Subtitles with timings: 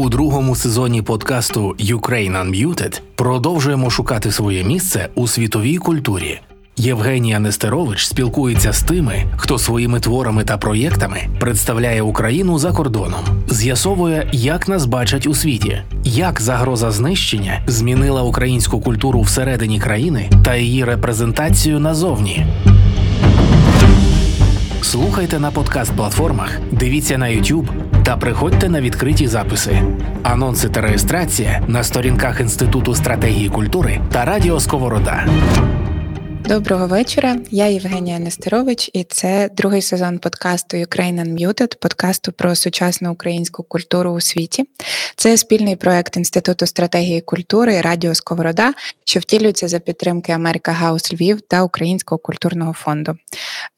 [0.00, 6.40] У другому сезоні подкасту Ukraine Unmuted продовжуємо шукати своє місце у світовій культурі.
[6.76, 14.28] Євгенія Нестерович спілкується з тими, хто своїми творами та проєктами представляє Україну за кордоном, з'ясовує,
[14.32, 20.84] як нас бачать у світі, як загроза знищення змінила українську культуру всередині країни та її
[20.84, 22.46] репрезентацію назовні.
[24.82, 29.82] Слухайте на подкаст-платформах, дивіться на YouTube та приходьте на відкриті записи.
[30.22, 35.26] Анонси та реєстрація на сторінках Інституту стратегії культури та Радіо Сковорода.
[36.48, 37.36] Доброго вечора.
[37.50, 44.10] Я Євгенія Нестерович, і це другий сезон подкасту Ukraine Unmuted, подкасту про сучасну українську культуру
[44.10, 44.64] у світі.
[45.16, 51.40] Це спільний проект Інституту стратегії культури Радіо Сковорода, що втілюється за підтримки Америка Гаус Львів
[51.40, 53.16] та Українського культурного фонду.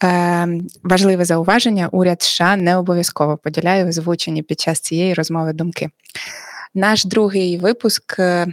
[0.05, 0.48] Е,
[0.83, 5.91] Важливе зауваження: уряд США не обов'язково поділяє озвучені під час цієї розмови думки.
[6.75, 8.47] Наш другий випуск е,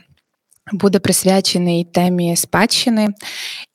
[0.71, 3.07] буде присвячений темі спадщини.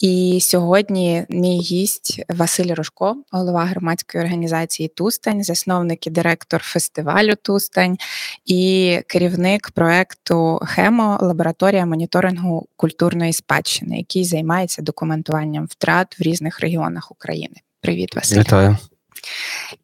[0.00, 7.97] І сьогодні мій гість Василь Рожко, голова громадської організації Тустань, засновник і директор фестивалю Тустань
[8.45, 17.11] і керівник проекту Хемо лабораторія моніторингу культурної спадщини, який займається документуванням втрат в різних регіонах
[17.11, 17.55] України.
[17.81, 18.41] Привіт, Василь.
[18.41, 18.77] Вітаю.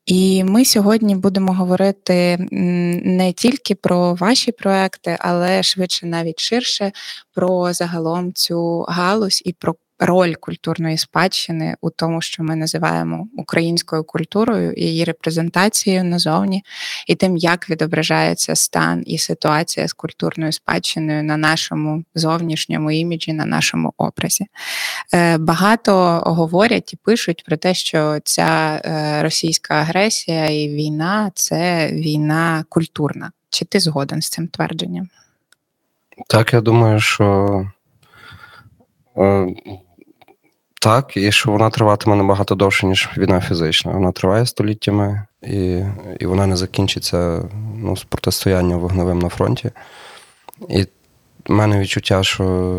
[0.06, 6.92] І ми сьогодні будемо говорити не тільки про ваші проекти, але швидше навіть ширше
[7.34, 14.04] про загалом цю галузь і про роль культурної спадщини у тому, що ми називаємо українською
[14.04, 16.64] культурою і її репрезентацією назовні,
[17.06, 23.46] і тим, як відображається стан і ситуація з культурною спадщиною на нашому зовнішньому іміджі, на
[23.46, 24.46] нашому образі.
[25.14, 31.88] Е, багато говорять і пишуть про те, що ця е, російська агресія і війна це
[31.92, 33.32] війна культурна.
[33.50, 35.08] Чи ти згоден з цим твердженням?
[36.28, 37.66] Так, я думаю, що
[39.16, 39.46] е,
[40.80, 43.92] так, і що вона триватиме набагато довше, ніж війна фізична.
[43.92, 45.82] Вона триває століттями, і
[46.20, 47.42] і вона не закінчиться
[47.76, 49.70] ну, з протистоянням вогневим на фронті.
[50.68, 50.82] І
[51.48, 52.74] в мене відчуття, що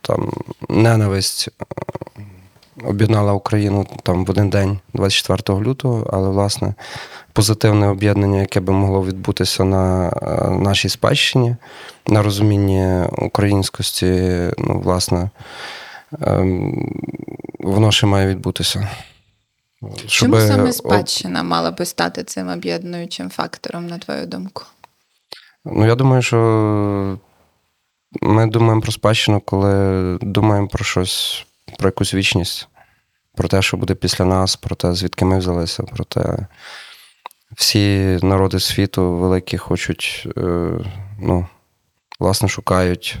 [0.00, 0.32] там
[0.68, 1.64] ненависть е,
[2.84, 6.74] об'єднала Україну там в один день, 24 лютого, але, власне,
[7.32, 11.56] позитивне об'єднання, яке би могло відбутися на е, нашій спадщині,
[12.06, 15.30] на розумінні українськості, ну, власне.
[17.66, 18.88] Воно ще має відбутися.
[20.06, 24.62] Чому саме спадщина мала би стати цим об'єднуючим фактором, на твою думку?
[25.64, 27.18] Ну, я думаю, що
[28.22, 31.46] ми думаємо про спадщину, коли думаємо про щось,
[31.78, 32.68] про якусь вічність,
[33.34, 36.46] про те, що буде після нас, про те, звідки ми взялися, про те.
[37.56, 40.70] Всі народи світу великі хочуть, е,
[41.20, 41.46] ну,
[42.20, 43.18] власне, шукають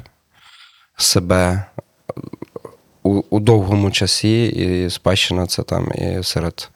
[0.96, 1.64] себе
[3.06, 6.70] у, у довгому часі, і спадщина це там і серед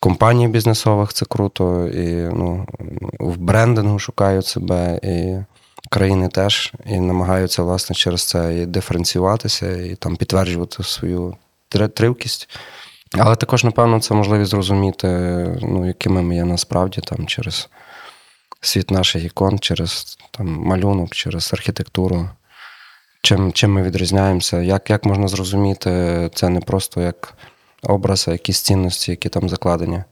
[0.00, 2.66] компаній бізнесових це круто, і ну,
[3.20, 5.36] в брендингу шукають себе, і
[5.90, 11.36] країни теж, і намагаються власне через це і диференціюватися, і там підтверджувати свою
[11.94, 12.48] тривкість.
[13.18, 15.08] Але також, напевно, це можливість зрозуміти,
[15.62, 17.68] ну, якими ми є насправді там через
[18.60, 22.28] світ наших ікон, через там малюнок, через архітектуру.
[23.22, 24.60] Чим чим ми відрізняємося?
[24.60, 27.34] Як як можна зрозуміти це не просто як
[27.82, 30.04] образ, а якісь цінності, які там закладені?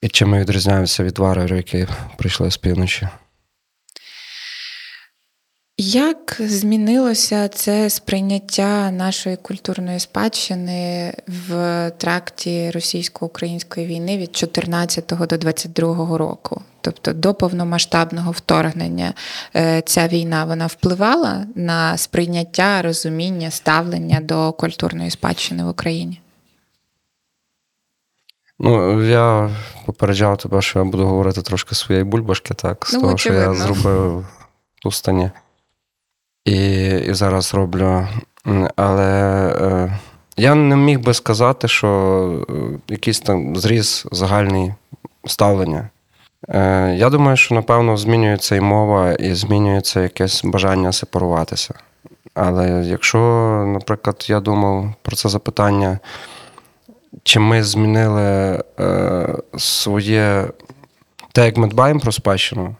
[0.00, 1.86] І чим ми відрізняємося від варварів, які
[2.16, 3.08] прийшли з півночі?
[5.80, 16.18] Як змінилося це сприйняття нашої культурної спадщини в тракті російсько-української війни від 14 до 22
[16.18, 16.62] року?
[16.80, 19.14] Тобто до повномасштабного вторгнення
[19.56, 26.20] е, ця війна вона впливала на сприйняття, розуміння, ставлення до культурної спадщини в Україні?
[28.58, 29.50] Ну, я
[29.86, 33.54] попереджав тебе, що я буду говорити трошки своєї бульбашки, так, з ну, того, очевидно.
[33.54, 34.26] що я зробив
[34.84, 35.30] у стані
[36.48, 38.06] і і зараз роблю.
[38.76, 39.12] Але
[39.60, 39.98] е,
[40.36, 41.88] я не міг би сказати, що
[42.50, 42.52] е,
[42.88, 44.74] якийсь там зріз загальний
[45.26, 45.88] ставлення.
[46.48, 51.74] Е, Я думаю, що напевно змінюється і мова, і змінюється якесь бажання сепаруватися.
[52.34, 53.18] Але якщо,
[53.74, 55.98] наприклад, я думав про це запитання,
[57.22, 60.44] чи ми змінили е, своє
[61.32, 62.74] те, як ми дбаємо про спадщину,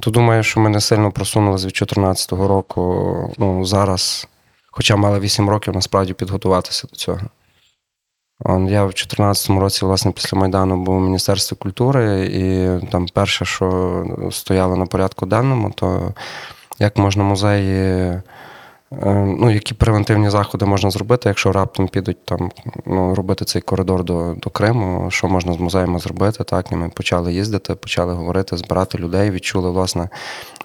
[0.00, 3.34] то думаю, що ми не сильно просунулися від 2014 року.
[3.38, 4.28] Ну, зараз,
[4.70, 7.20] хоча мали 8 років, насправді підготуватися до цього.
[8.46, 14.06] Я в 2014 році, власне, після Майдану був у Міністерстві культури, і там перше, що
[14.30, 16.14] стояло на порядку денному, то
[16.78, 18.20] як можна музеї
[19.40, 22.50] ну, які превентивні заходи можна зробити, якщо раптом підуть там
[22.86, 26.44] ну, робити цей коридор до до Криму, що можна з музеями зробити?
[26.44, 30.08] Так, і ми почали їздити, почали говорити, збирати людей, відчули власне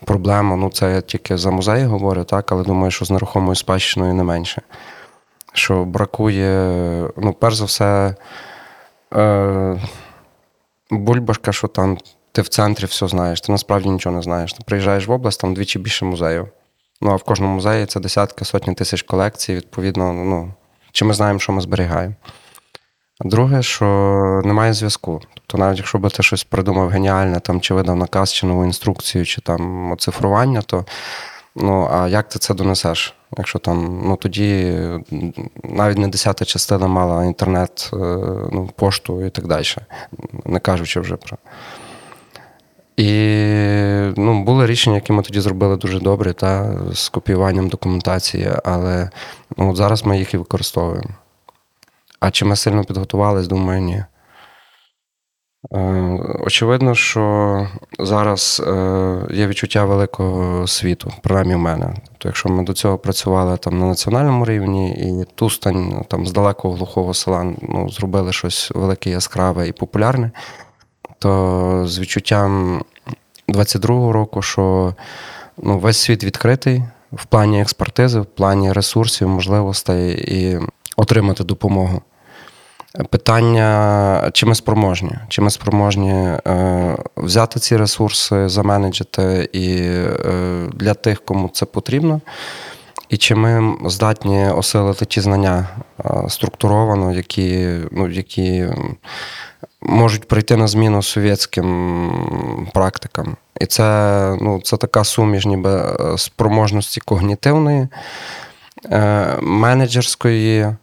[0.05, 0.57] проблему.
[0.57, 4.23] Ну, це я тільки за музеї говорю, так, але думаю, що з нерухомою спадщиною не
[4.23, 4.61] менше.
[5.53, 8.15] Що бракує, ну, перш за все,
[9.15, 9.81] е,
[10.91, 11.97] бульбашка, що там
[12.31, 14.53] ти в центрі все знаєш, ти насправді нічого не знаєш.
[14.53, 16.47] Ти приїжджаєш в область, там двічі більше музеїв.
[17.01, 20.53] Ну а в кожному музеї це десятки, сотні тисяч колекцій, відповідно, ну,
[20.91, 22.15] чи ми знаємо, що ми зберігаємо.
[23.21, 23.85] Друге, що
[24.45, 25.21] немає зв'язку.
[25.33, 29.25] Тобто, навіть якщо би ти щось придумав геніальне, там, чи видав наказ, чи нову інструкцію,
[29.25, 30.85] чи там оцифрування, то
[31.55, 33.13] ну, а як ти це донесеш?
[33.37, 34.79] Якщо там, ну тоді
[35.63, 37.97] навіть не десята частина мала інтернет, е,
[38.51, 39.65] ну, пошту і так далі,
[40.45, 41.37] не кажучи вже про.
[42.99, 49.09] І ну, були рішення, які ми тоді зробили дуже добре, та, з копіюванням документації, але
[49.57, 51.09] ну, от зараз ми їх і використовуємо.
[52.19, 54.03] А чи ми сильно підготувались, думаю, ні.
[55.73, 55.79] Е,
[56.45, 57.67] очевидно, що
[57.99, 61.93] зараз е, є відчуття великого світу, принаймні в мене.
[62.07, 66.75] Тобто, якщо ми до цього працювали там на національному рівні, і Тустань там з далекого
[66.75, 70.31] глухого села ну, зробили щось велике, яскраве і популярне
[71.19, 72.81] то з відчуттям
[73.47, 74.93] 22-го року, що
[75.57, 80.59] ну, весь світ відкритий в плані експертизи, в плані ресурсів, можливостей і
[80.97, 82.01] отримати допомогу.
[83.09, 90.93] Питання, чи ми спроможні, чи ми спроможні е, взяти ці ресурси, заменеджити і е, для
[90.93, 92.21] тих, кому це потрібно,
[93.09, 95.67] і чи ми здатні осилити ті знання
[96.05, 98.67] е, структуровано, які ну, які
[99.81, 103.35] можуть прийти на зміну совєтським практикам.
[103.61, 107.87] І це ну, це така суміш ніби е, спроможності когнітивної,
[108.85, 110.75] е, менеджерської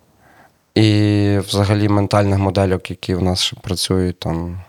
[0.75, 4.61] і взагалі ментальних модельок, які в нас працюють там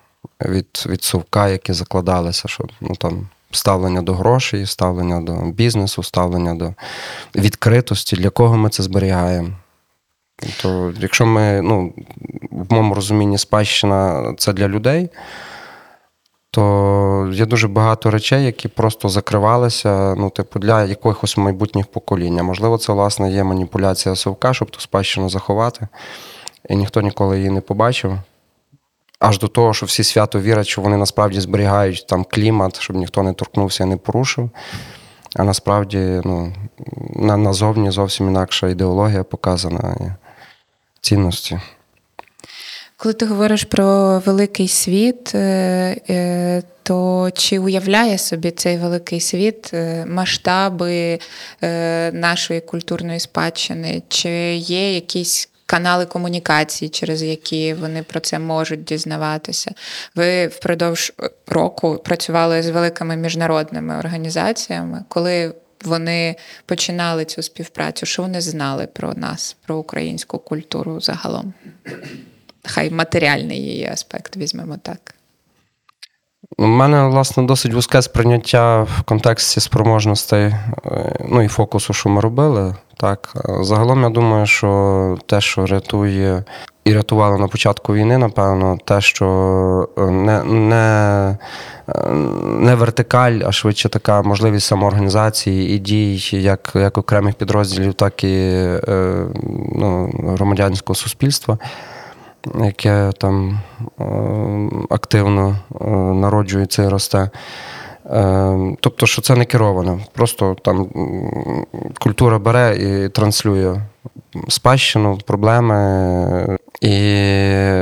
[0.45, 3.27] від від совка, які закладалися, що ну, там.
[3.51, 6.73] Ставлення до грошей, ставлення до бізнесу, ставлення до
[7.35, 9.49] відкритості, для кого ми це зберігаємо.
[10.61, 11.93] То якщо ми, ну,
[12.51, 15.09] в моєму розумінні, спадщина це для людей,
[16.51, 22.43] то є дуже багато речей, які просто закривалися, ну, типу, для якихось майбутніх покоління.
[22.43, 25.87] Можливо, це, власне, є маніпуляція совка, щоб ту спадщину заховати,
[26.69, 28.17] і ніхто ніколи її не побачив.
[29.19, 33.23] Аж до того, що всі свято вірять, що вони насправді зберігають там клімат, щоб ніхто
[33.23, 34.49] не торкнувся і не порушив.
[35.35, 36.53] А насправді ну,
[37.15, 40.15] назовні зовсім інакша ідеологія показана
[41.01, 41.59] цінності.
[42.97, 45.39] Коли ти говориш про великий світ, е,
[46.09, 51.19] е, то чи уявляє собі цей великий світ е, масштаби
[52.13, 54.03] нашої культурної спадщини?
[54.07, 59.71] Чи є якісь канали комунікації, через які вони про це можуть дізнаватися?
[60.15, 61.13] Ви впродовж
[61.47, 65.53] року працювали з великими міжнародними організаціями, коли
[65.85, 66.35] вони
[66.65, 68.05] починали цю співпрацю?
[68.05, 71.53] Що вони знали про нас, про українську культуру загалом?
[72.65, 75.13] Хай матеріальний її аспект візьмемо так.
[76.57, 80.55] У мене, власне, досить вузьке сприйняття в контексті спроможностей е,
[81.29, 82.75] ну і фокусу, що ми робили.
[82.97, 86.43] Так, Загалом я думаю, що те, що рятує
[86.87, 91.37] і рятувало на початку війни, напевно, те, що е, не не,
[91.89, 92.09] е,
[92.43, 98.65] не вертикаль, а швидше така можливість самоорганізації і дій як як окремих підрозділів, так і
[99.75, 101.57] ну, громадянського суспільства
[102.61, 103.59] яке там
[103.99, 104.03] е,
[104.89, 107.29] активно е, народжується і росте.
[108.05, 109.99] Е, тобто, що це не керовано.
[110.13, 110.87] Просто там
[111.99, 113.81] культура бере і транслює
[114.47, 116.57] спадщину, проблеми.
[116.81, 116.97] І,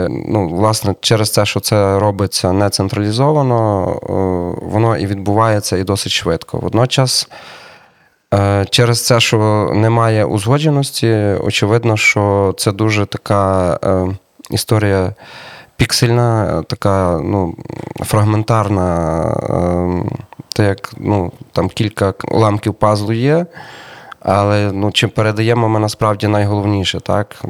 [0.10, 3.86] ну, власне, через те, що це робиться не централізовано,
[4.62, 6.58] воно і відбувається і досить швидко.
[6.58, 7.30] Водночас.
[8.70, 11.12] Через це, що немає узгодженості,
[11.44, 13.80] очевидно, що це дуже така
[14.50, 15.14] історія
[15.78, 17.56] піксельна, така ну,
[18.00, 18.90] фрагментарна,
[20.56, 23.46] те, як ну, там кілька уламків пазлу є.
[24.26, 27.46] Але ну, чим передаємо ми насправді найголовніше, так?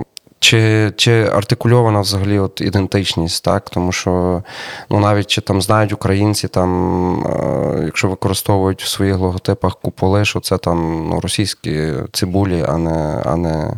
[0.46, 3.70] чи чи артикульована взагалі от ідентичність, так?
[3.70, 4.44] Тому що
[4.90, 10.40] ну, навіть чи там знають українці, там, е, якщо використовують в своїх логотипах куполи, що
[10.40, 13.22] це там ну, російські цибулі, а не.
[13.26, 13.74] а не.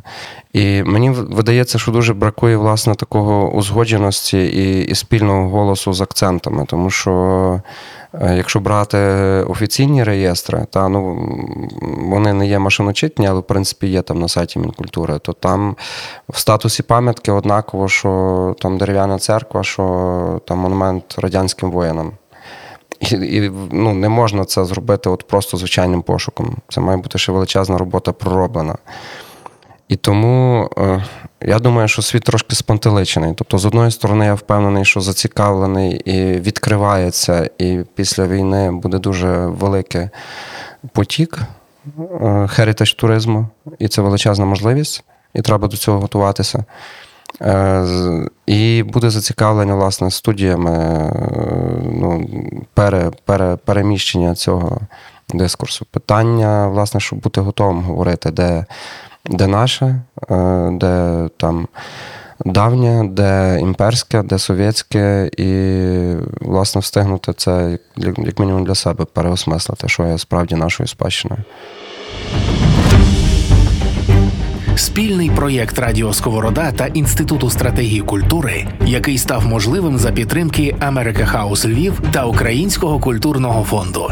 [0.54, 6.66] І мені видається, що дуже бракує власне такого узгодженості і, і спільного голосу з акцентами,
[6.68, 7.62] тому що.
[8.22, 8.98] Е, якщо брати
[9.48, 11.30] офіційні реєстри, та ну
[12.02, 15.76] вони не є машиночитні, але в принципі є там на сайті Мінкультури, то там
[16.30, 22.12] в статусі пам'ятки однаково, що там дерев'яна церква, що там монумент радянським воїнам.
[23.00, 26.56] І і ну, не можна це зробити от просто звичайним пошуком.
[26.70, 28.76] Це має бути ще величезна робота пророблена.
[29.88, 31.04] І тому е,
[31.42, 33.34] я думаю, що світ трошки спантеличений.
[33.36, 39.46] Тобто, з одної сторони, я впевнений, що зацікавлений і відкривається, і після війни буде дуже
[39.46, 40.10] великий
[40.94, 41.40] потік
[42.48, 43.48] херітаж туризму,
[43.80, 45.04] і це величезна можливість,
[45.34, 46.66] і треба до цього готуватися.
[47.42, 47.86] Е,
[48.46, 50.74] і буде зацікавлення, власне, студіями
[51.94, 52.30] ну,
[52.74, 54.78] пере, пере, переміщення цього
[55.34, 55.86] дискурсу.
[55.92, 58.66] Питання, власне, щоб бути готовим говорити, де
[59.30, 61.68] де наше, е, де там
[62.46, 65.52] давнє, де імперське, де совєтське, і,
[66.42, 71.44] власне, встигнути це, як мінімум, для себе переосмислити, що є справді нашою спадщиною.
[74.76, 81.66] Спільний проєкт Радіо Сковорода та Інституту стратегії культури, який став можливим за підтримки Америка Хаус
[81.66, 84.12] Львів та Українського культурного фонду.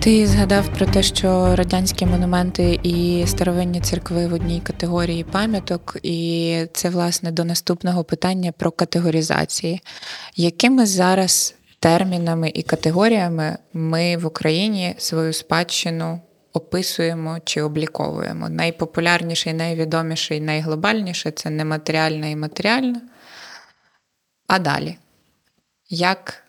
[0.00, 6.66] Ти згадав про те, що радянські монументи і старовинні церкви в одній категорії пам'яток, і
[6.72, 9.80] це власне до наступного питання про категоризації.
[10.36, 16.20] Якими зараз термінами і категоріями ми в Україні свою спадщину
[16.52, 18.48] описуємо чи обліковуємо?
[18.48, 23.00] Найпопулярніше, найвідоміше, найглобальніше це нематеріальне і матеріальне.
[24.46, 24.96] А далі,
[25.88, 26.42] як,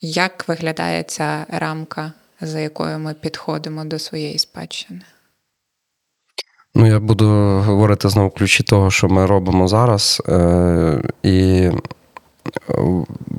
[0.00, 2.12] як виглядає ця рамка?
[2.40, 5.00] За якою ми підходимо до своєї спадщини?
[6.74, 7.26] Ну, я буду
[7.66, 11.72] говорити знову ключі того, що ми робимо зараз, е, і е,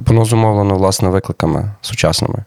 [0.08, 2.44] воно зумовлено власне викликами сучасними.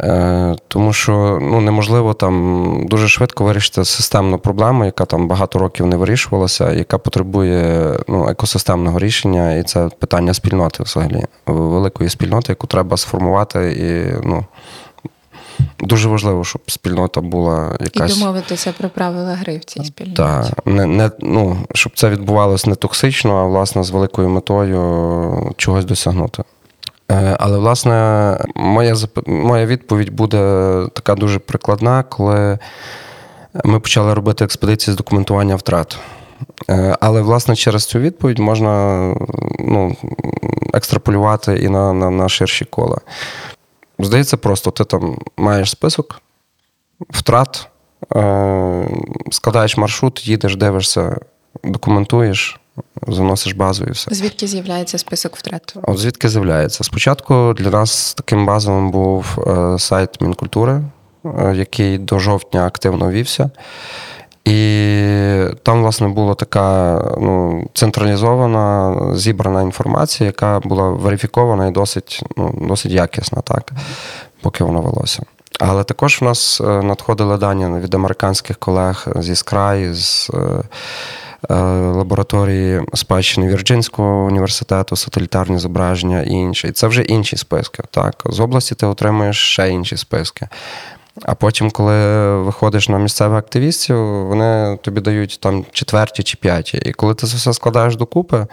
[0.00, 5.86] Е, тому що ну, неможливо там дуже швидко вирішити системну проблему, яка там багато років
[5.86, 12.66] не вирішувалася, яка потребує ну, екосистемного рішення, і це питання спільноти взагалі, великої спільноти, яку
[12.66, 14.44] треба сформувати і ну,
[15.80, 18.16] Дуже важливо, щоб спільнота була якась.
[18.16, 20.16] І домовитися про правила гри в цій спільноті.
[20.16, 25.84] Так, не, не, ну, щоб це відбувалося не токсично, а власне з великою метою чогось
[25.84, 26.42] досягнути.
[27.10, 28.94] Е, але, власне, моя
[29.26, 30.38] моя відповідь буде
[30.92, 32.58] така дуже прикладна, коли
[33.64, 35.98] ми почали робити експедиції з документування втрат.
[36.70, 38.98] Е, але, власне, через цю відповідь можна
[39.58, 39.96] ну,
[40.74, 42.98] екстраполювати і на, на, на ширші кола.
[43.98, 46.20] Здається, просто ти там маєш список
[47.10, 47.68] втрат,
[48.16, 48.88] е,
[49.30, 51.16] складаєш маршрут, їдеш, дивишся,
[51.64, 52.60] документуєш,
[53.08, 54.14] заносиш базу і все.
[54.14, 55.76] Звідки з'являється список втрат?
[55.82, 56.84] От звідки з'являється?
[56.84, 60.82] Спочатку для нас таким базовим був е, сайт Мінкультури,
[61.24, 63.50] е, який до жовтня активно вівся.
[64.44, 72.54] І там, власне, була така ну, централізована, зібрана інформація, яка була верифікована і досить ну,
[72.68, 73.72] досить якісна, так,
[74.42, 75.22] поки воно велося.
[75.60, 80.38] Але також в нас е, надходили дані від американських колег зі Скрай, з е,
[81.50, 86.68] е, лабораторії спадщини Вірджинського університету, сателітарні зображення і інше.
[86.68, 87.82] І це вже інші списки.
[87.90, 88.14] Так.
[88.26, 90.48] З області ти отримуєш ще інші списки.
[91.22, 96.76] А потім, коли виходиш на місцевих активістів, вони тобі дають там четверті чи п'яті.
[96.76, 98.46] І коли ти це все складаєш докупи,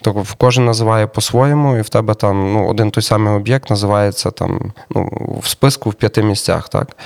[0.00, 4.72] то кожен називає по-своєму, і в тебе там ну, один той самий об'єкт називається там
[4.90, 5.10] ну,
[5.42, 6.68] в списку в п'яти місцях.
[6.68, 6.96] так.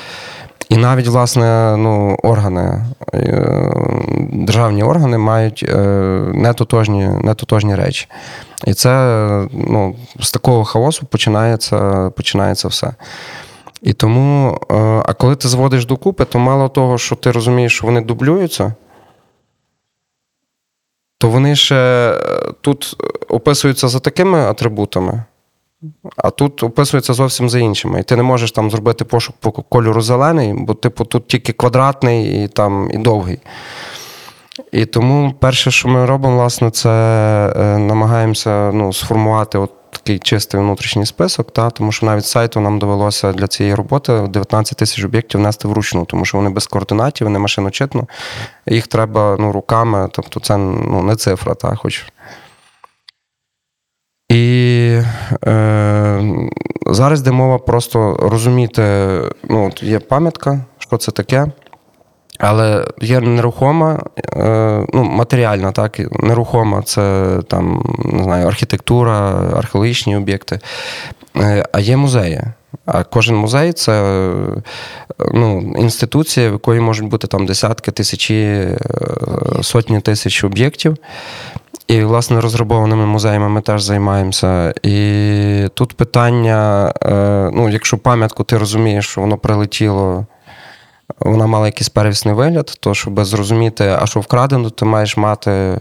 [0.69, 2.85] І навіть, власне, ну, органи,
[3.15, 3.73] е,
[4.33, 5.77] державні органи мають е,
[6.35, 8.09] нетотожні, нетотожні речі.
[8.67, 8.91] І це
[9.53, 12.93] ну, з такого хаосу починається, починається все.
[13.85, 14.75] І тому, е,
[15.07, 18.75] а коли ти зводиш докупи, то мало того, що ти розумієш, що вони дублюються,
[21.19, 22.97] то вони ще е, тут
[23.29, 25.25] описуються за такими атрибутами,
[26.17, 28.01] а тут описуються зовсім за іншими.
[28.01, 32.45] І ти не можеш там зробити пошук по кольору зелений, бо, типу, тут тільки квадратний
[32.45, 33.39] і там, і довгий.
[34.73, 36.91] І тому перше, що ми робимо, власне, це
[37.57, 42.79] е, намагаємося ну, сформувати от такий чистий внутрішній список, та, тому що навіть сайту нам
[42.79, 47.39] довелося для цієї роботи 19 тисяч об'єктів внести вручну, тому що вони без координатів, вони
[47.39, 48.07] машиночитно.
[48.67, 52.05] Їх треба ну, руками, тобто це ну, не цифра, та, хоч.
[54.29, 55.01] І
[55.47, 56.23] е,
[56.87, 58.83] зараз де мова просто розуміти,
[59.45, 61.47] ну, от є пам'ятка, що це таке.
[62.39, 64.03] Але є нерухома,
[64.37, 70.61] е, ну, матеріальна, так, нерухома це там, не знаю, архітектура, археологічні об'єкти.
[71.37, 72.43] Е, а є музеї.
[72.87, 74.03] А кожен музей це
[75.35, 78.77] ну, інституція, в якої можуть бути там десятки, тисячі, е,
[79.63, 80.97] сотні тисяч об'єктів.
[81.89, 84.75] І, власне, розрабованими музеями ми теж займаємося.
[84.83, 86.93] І тут питання:
[87.53, 90.27] ну, якщо пам'ятку ти розумієш, що воно прилетіло
[91.21, 95.81] вона мала якийсь первісний вигляд, то щоб зрозуміти, а що вкрадено, ти маєш мати,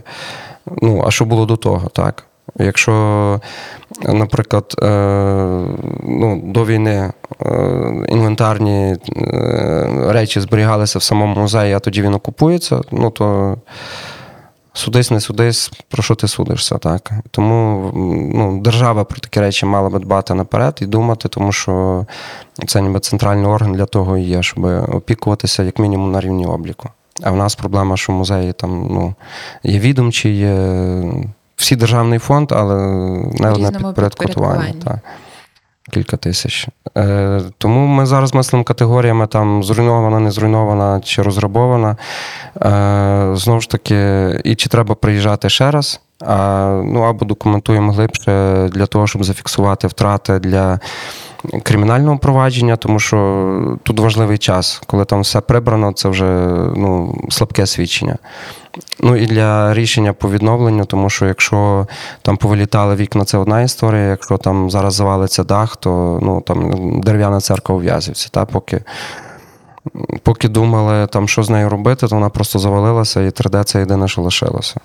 [0.82, 2.24] ну, а що було до того, так?
[2.58, 3.40] Якщо,
[4.02, 4.86] наприклад, е,
[6.02, 7.12] ну, до війни
[7.42, 7.52] е,
[8.08, 13.56] інвентарні е, речі зберігалися в самому музеї, а тоді він окупується, ну то
[14.74, 17.12] судись, не судись, про що ти судишся, так?
[17.30, 17.90] Тому
[18.34, 22.06] ну, держава про такі речі мала би дбати наперед і думати, тому що
[22.66, 24.64] це ніби центральний орган для того і є, щоб
[24.94, 26.88] опікуватися як мінімум на рівні обліку.
[27.22, 29.14] А в нас проблема, що музеї там ну,
[29.62, 31.02] є відомчі, є
[31.56, 32.74] всі державний фонд, але
[33.32, 34.74] не одне підпорядкування.
[35.90, 36.68] Кілька тисяч.
[36.96, 41.96] Е, Тому ми зараз мислимо категоріями там зруйнована, не зруйнована чи розрабована.
[42.62, 48.68] Е, Знову ж таки, і чи треба приїжджати ще раз, а, ну або документуємо глибше
[48.72, 50.80] для того, щоб зафіксувати втрати для.
[51.62, 56.24] Кримінального провадження, тому що тут важливий час, коли там все прибрано, це вже
[56.76, 58.18] ну, слабке свідчення.
[59.00, 61.86] Ну і для рішення по відновленню, тому що якщо
[62.22, 64.02] там повилітали вікна, це одна історія.
[64.02, 68.28] Якщо там зараз завалиться дах, то ну там дерев'яна церква у В'язівці.
[68.32, 68.82] Та, поки
[70.22, 74.08] поки думали, там, що з нею робити, то вона просто завалилася, і 3D це єдине,
[74.08, 74.80] що лишилося.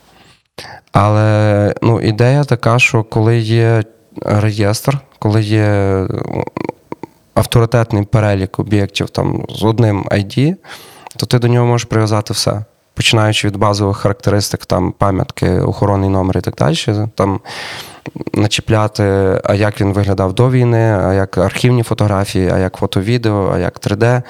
[0.92, 3.84] Але ну, ідея така, що коли є
[4.26, 6.08] реєстр, коли є
[7.34, 10.56] авторитетний перелік об'єктів там з одним ID,
[11.18, 12.64] то ти до нього можеш прив'язати все
[13.00, 17.08] починаючи від базових характеристик, там пам'ятки, охоронний номер і так далі.
[17.16, 17.40] Там
[18.34, 19.04] начіпляти,
[19.44, 23.80] а як він виглядав до війни, а як архівні фотографії, а як фото-відео, а як
[23.80, 24.22] 3D.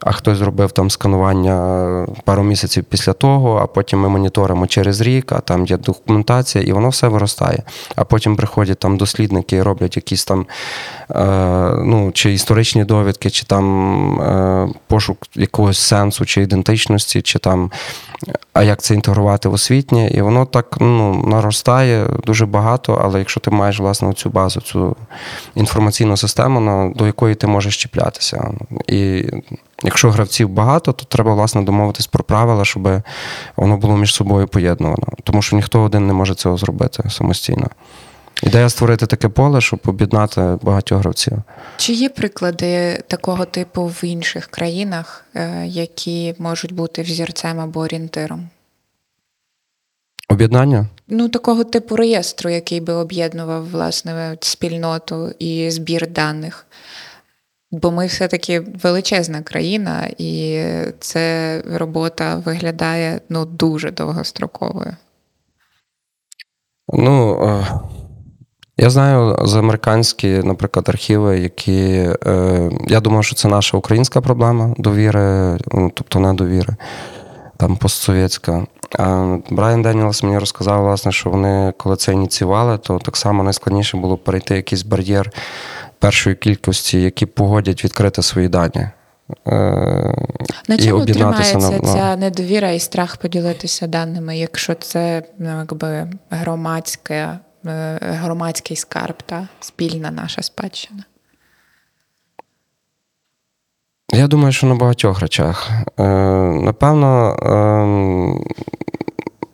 [0.00, 5.32] А хтось зробив там сканування пару місяців після того, а потім ми моніторимо через рік,
[5.32, 7.62] а там є документація, і воно все виростає.
[7.96, 10.46] А потім приходять там дослідники і роблять якісь там
[11.10, 11.24] е,
[11.84, 17.70] ну, чи історичні довідки, чи там е, пошук якогось сенсу, чи ідентичності, чи там
[18.52, 23.40] а як це інтегрувати в освітнє, і воно так ну, наростає дуже багато, але якщо
[23.40, 24.96] ти маєш власне цю базу, цю
[25.54, 28.50] інформаційну систему, до якої ти можеш чіплятися.
[28.86, 29.24] І
[29.82, 33.02] якщо гравців багато, то треба власне домовитись про правила, щоб
[33.56, 35.06] воно було між собою поєднувано.
[35.24, 37.68] Тому що ніхто один не може цього зробити самостійно.
[38.42, 41.42] Ідея створити таке поле, щоб об'єднати багатьох гравців.
[41.76, 48.48] Чи є приклади такого типу в інших країнах, е, які можуть бути взірцем або орієнтиром?
[50.28, 50.86] Об'єднання?
[51.14, 56.66] Ну, такого типу реєстру, який би об'єднував власне спільноту і збір даних.
[57.70, 60.64] Бо ми все-таки величезна країна, і
[60.98, 64.96] ця робота виглядає ну, дуже довгостроковою.
[66.92, 67.38] Ну,
[68.76, 72.08] я знаю з американські, наприклад, архіви, які.
[72.26, 76.76] Е, Я думаю, що це наша українська проблема довіри, ну, тобто недовіри,
[77.56, 78.66] там постсовєтська.
[79.50, 84.16] Брайан Деніелс мені розказав, власне, що вони, коли це ініціювали, то так само найскладніше було
[84.16, 85.30] перейти якийсь бар'єр
[85.98, 88.88] першої кількості, які погодять відкрити свої дані.
[89.46, 90.14] Е,
[90.68, 91.78] на чому і тримається на...
[91.80, 99.48] ця недовіра і страх поділитися даними, якщо це ну, якби громадське Е, громадський скарб та
[99.60, 101.04] спільна наша спадщина?
[104.14, 105.70] Я думаю, що на багатьох речах.
[105.98, 106.02] Е,
[106.62, 107.48] напевно, е,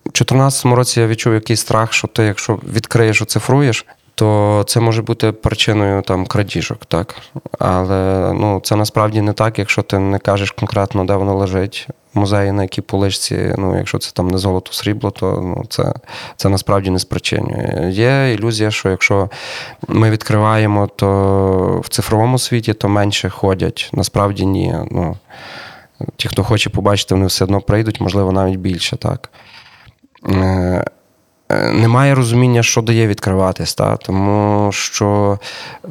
[0.07, 5.03] в 2014 році я відчув якийсь страх, що ти, якщо відкриєш, оцифруєш, то це може
[5.03, 7.15] бути причиною там крадіжок, так.
[7.59, 11.89] Але ну, це насправді не так, якщо ти не кажеш конкретно, де воно лежить.
[12.19, 15.95] Музеї, на якій поличці, ну, якщо це там не золото срібло, то ну, це
[16.37, 17.91] це насправді не спричинює.
[17.93, 19.31] Є ілюзія, що якщо
[19.89, 23.91] ми відкриваємо, то в цифровому світі то менше ходять.
[23.93, 24.75] Насправді ні.
[24.91, 25.17] Ну,
[26.17, 28.97] Ті, хто хоче побачити, вони все одно прийдуть, можливо, навіть більше.
[28.97, 29.31] так.
[31.51, 33.97] Е, немає розуміння, що дає відкриватись, та?
[33.97, 35.39] тому що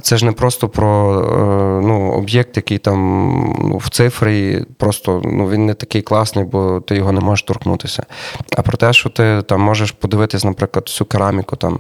[0.02, 2.98] це ж не просто про е, ну, об'єкт, який там
[3.60, 8.04] ну, в цифрі, просто ну, він не такий класний, бо ти його не можеш торкнутися.
[8.58, 11.80] А про те, що ти там можеш подивитись, наприклад, всю кераміку там.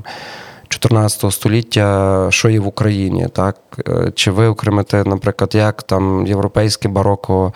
[0.67, 3.56] 14 століття, що є в Україні, так?
[3.88, 7.53] Е, чи виокремити, наприклад, як там європейське бароко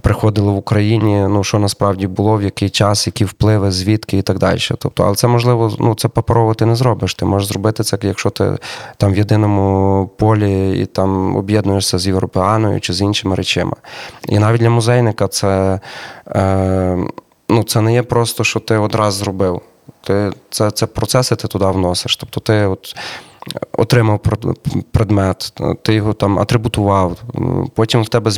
[0.00, 4.38] приходило в Україні, ну що насправді було, в який час, які впливи, звідки і так
[4.38, 4.58] далі.
[4.78, 7.14] Тобто, але це можливо, ну це паперово ти не зробиш.
[7.14, 8.58] Ти можеш зробити це, якщо ти
[8.96, 13.74] там в єдиному полі і там об'єднуєшся з європеаною чи з іншими речами.
[14.28, 15.80] І навіть для музейника це.
[16.28, 16.98] Е,
[17.52, 19.60] Ну, це не є просто, що ти одразу зробив.
[20.04, 22.16] Ти, Це це процеси ти туди вносиш.
[22.16, 22.96] Тобто ти от
[23.72, 24.20] отримав
[24.92, 27.22] предмет, ти його там атрибутував,
[27.74, 28.30] потім в тебе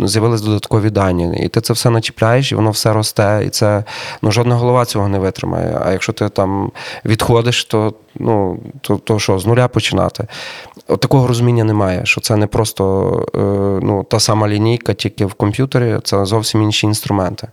[0.00, 1.40] з'явились додаткові дані.
[1.44, 3.42] І ти це все начіпляєш, і воно все росте.
[3.46, 3.84] І це
[4.22, 5.80] ну, жодна голова цього не витримає.
[5.84, 6.72] А якщо ти там
[7.04, 10.26] відходиш, то ну, то, то що, з нуля починати.
[10.88, 13.38] От такого розуміння немає, що це не просто е,
[13.86, 17.48] ну, та сама лінійка, тільки в комп'ютері, це зовсім інші інструменти.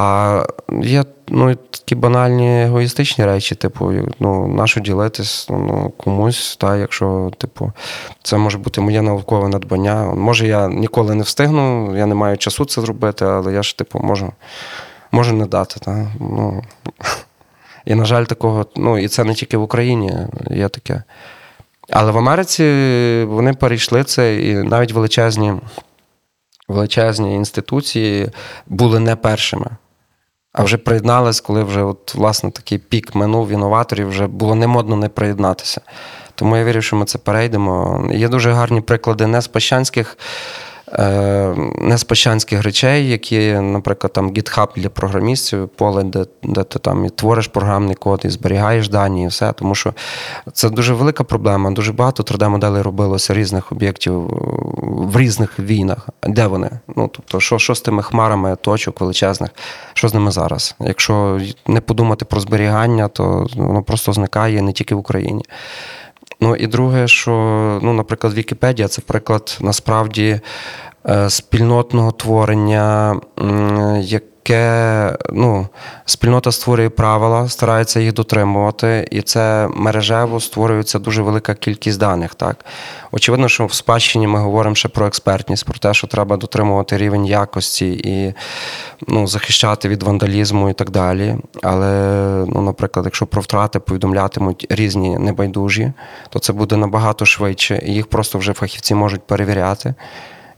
[0.00, 0.46] А
[0.82, 7.72] є ну, такі банальні егоїстичні речі, типу, ну, нащо ділитись ну, комусь, та, якщо типу,
[8.22, 10.14] це може бути моє наукове надбання.
[10.14, 13.98] Може, я ніколи не встигну, я не маю часу це зробити, але я ж типу,
[13.98, 14.32] можу
[15.12, 15.80] можу не дати.
[15.80, 16.62] Та, ну.
[17.84, 20.12] І, на жаль, такого, ну, і це не тільки в Україні,
[20.50, 21.02] є таке.
[21.90, 22.64] Але в Америці
[23.28, 25.54] вони перейшли це, і навіть величезні
[26.68, 28.30] величезні інституції
[28.66, 29.66] були не першими.
[30.58, 35.08] А вже приєдналися, коли вже от, власне такий пік минув інноваторів, вже було немодно не
[35.08, 35.80] приєднатися.
[36.34, 38.04] Тому я вірю, що ми це перейдемо.
[38.14, 40.18] Є дуже гарні приклади не з пащанських
[41.78, 47.46] неспочанських речей, які, наприклад, там GitHub для програмістів, поле, де де ти там і твориш
[47.46, 49.52] програмний код, і зберігаєш дані, і все.
[49.52, 49.94] Тому що
[50.52, 51.70] це дуже велика проблема.
[51.70, 54.14] Дуже багато 3D-моделей робилося різних об'єктів
[54.82, 56.08] в різних війнах.
[56.22, 56.70] Де вони?
[56.96, 59.50] Ну, тобто, що що з тими хмарами точок величезних,
[59.94, 60.74] що з ними зараз?
[60.80, 65.44] Якщо не подумати про зберігання, то воно просто зникає не тільки в Україні.
[66.40, 67.32] Ну і друге, що,
[67.82, 70.40] ну, наприклад, Вікіпедія це приклад насправді
[71.08, 73.20] е, спільнотного творення,
[74.00, 75.68] як яке ну,
[76.04, 82.34] спільнота створює правила, старається їх дотримувати, і це мережево створюється дуже велика кількість даних.
[82.34, 82.64] Так?
[83.12, 87.26] Очевидно, що в спадщині ми говоримо ще про експертність, про те, що треба дотримувати рівень
[87.26, 88.34] якості і
[89.08, 91.36] ну, захищати від вандалізму і так далі.
[91.62, 91.90] Але,
[92.48, 95.92] ну, наприклад, якщо про втрати повідомлятимуть різні небайдужі,
[96.30, 99.94] то це буде набагато швидше, і їх просто вже фахівці можуть перевіряти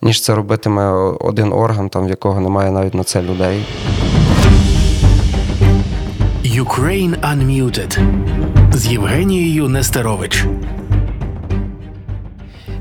[0.03, 3.65] ніж це робитиме один орган, там в якого немає навіть на це людей.
[6.45, 7.99] Ukraine Unmuted
[8.77, 10.47] з Євгенією Нестерович.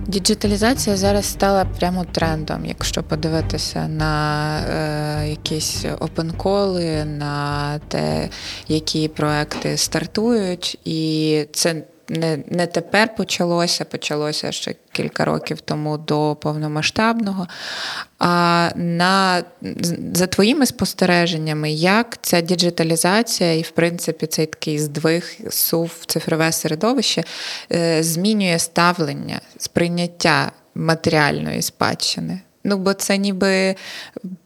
[0.08, 8.30] Діджиталізація зараз стала прямо трендом, якщо подивитися на е, якісь опенколи, на те,
[8.68, 16.38] які проекти стартують, і це не не тепер почалося, почалося ще кілька років тому до
[16.42, 17.48] повномасштабного.
[18.20, 19.44] А на,
[20.14, 26.52] за твоїми спостереженнями, як ця діджиталізація і, в принципі, цей такий здвиг сув в цифрове
[26.52, 27.24] середовище
[27.72, 32.40] е, змінює ставлення, сприйняття матеріальної спадщини?
[32.64, 33.76] Ну, бо це ніби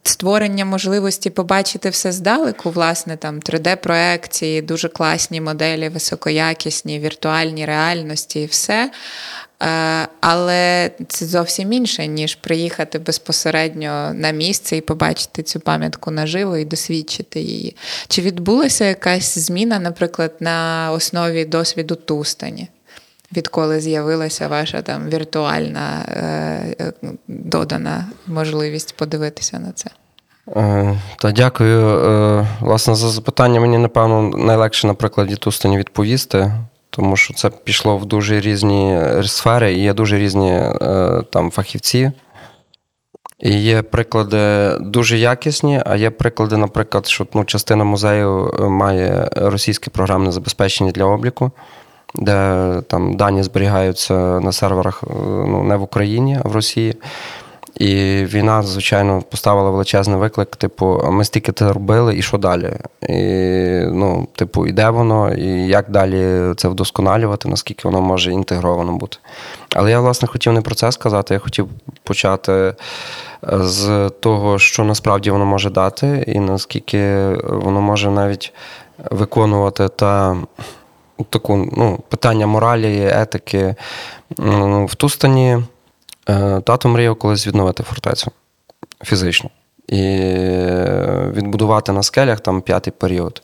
[0.04, 8.45] створення можливості побачити все здалеку, власне, там 3D-проекції, дуже класні моделі, високоякісні, віртуальні реальності і
[8.45, 8.91] все.
[9.63, 16.58] Е, але це зовсім інше, ніж приїхати безпосередньо на місце і побачити цю пам'ятку наживо
[16.58, 17.76] і досвідчити її.
[18.08, 22.67] Чи відбулася якась зміна, наприклад, на основі досвіду Тустані?
[23.38, 26.93] Відколи з'явилася ваша там віртуальна е, е,
[27.28, 29.89] додана можливість подивитися на це?
[30.48, 31.88] Е, та дякую.
[31.88, 36.52] Е, власне, за запитання мені, напевно, найлегше на прикладі Тустані відповісти,
[36.89, 42.12] тому що це пішло в дуже різні сфери, і є дуже різні е, там фахівці.
[43.39, 49.89] І є приклади дуже якісні, а є приклади, наприклад, що ну, частина музею має російське
[49.89, 51.52] програмне забезпечення для обліку
[52.15, 55.13] де там дані зберігаються на серверах е,
[55.47, 56.95] ну, не в Україні, а в Росії.
[57.76, 57.86] І
[58.26, 62.73] війна, звичайно, поставила величезний виклик: типу, ми стільки це робили, і що далі?
[63.10, 63.17] І,
[63.91, 69.17] ну, Типу, і де воно, і як далі це вдосконалювати, наскільки воно може інтегровано бути.
[69.76, 71.34] Але я, власне, хотів не про це сказати.
[71.34, 71.69] Я хотів
[72.04, 72.73] почати е,
[73.43, 78.54] з того, що насправді воно може дати, і наскільки воно може навіть
[79.12, 80.38] виконувати та
[81.30, 83.76] таку ну, питання моралі, етики.
[84.86, 85.60] В Тустані
[86.30, 88.32] е, тато мріяв колись відновити фортецю
[89.04, 89.49] фізично
[89.88, 90.02] і
[91.34, 93.41] відбудувати на скелях там п'ятий період.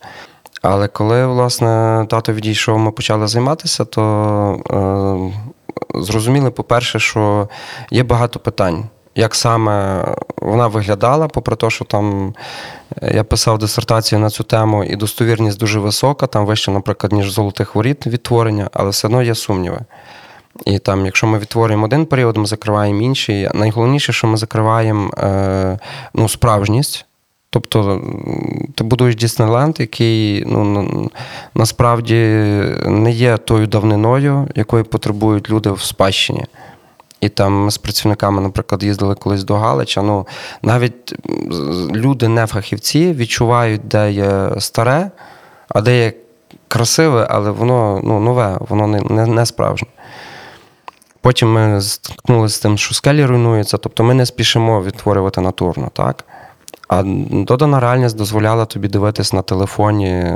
[0.62, 5.32] Але коли, власне, тато відійшов, ми почали займатися, то
[5.94, 7.48] е, зрозуміли, по-перше, що
[7.90, 8.84] є багато питань.
[9.20, 10.04] Як саме
[10.36, 12.34] вона виглядала, попри те, що там
[13.02, 17.32] е, я писав дисертацію на цю тему, і достовірність дуже висока, там вище, наприклад, ніж
[17.32, 19.80] золотих воріт відтворення, але все одно є сумніви.
[20.66, 23.48] І там, якщо ми відтворюємо один період, ми закриваємо інший.
[23.54, 25.78] Найголовніше, що ми закриваємо е,
[26.14, 27.06] ну, справжність.
[27.50, 28.02] Тобто
[28.74, 31.10] ти будуєш Діснейленд, який ну,
[31.54, 32.14] насправді
[32.86, 36.44] не є тою давниною, якої потребують люди в спадщині.
[37.20, 40.02] І там ми з працівниками, наприклад, їздили колись до Галича.
[40.02, 40.26] Ну,
[40.62, 41.14] навіть
[41.92, 45.10] люди, не фахівці, відчувають, де є старе,
[45.68, 46.12] а де є
[46.68, 49.88] красиве, але воно ну, нове, воно не, не, не справжнє.
[51.20, 56.24] Потім ми стикнулися з тим, що скелі руйнуються, тобто ми не спішимо відтворювати натурно, так?
[56.88, 60.34] А додана реальність дозволяла тобі дивитись на телефоні.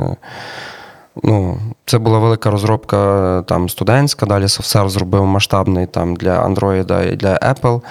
[1.23, 7.15] Ну, Це була велика розробка там студентська, далі софтсер зробив масштабний там для Android і
[7.15, 7.81] для Apple.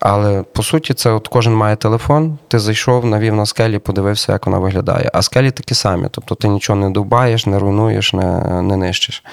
[0.00, 4.46] Але по суті, це от кожен має телефон, ти зайшов, навів на скелі, подивився, як
[4.46, 5.10] вона виглядає.
[5.12, 6.08] А скелі такі самі.
[6.10, 9.24] Тобто ти нічого не дубаєш, не руйнуєш, не не нищиш.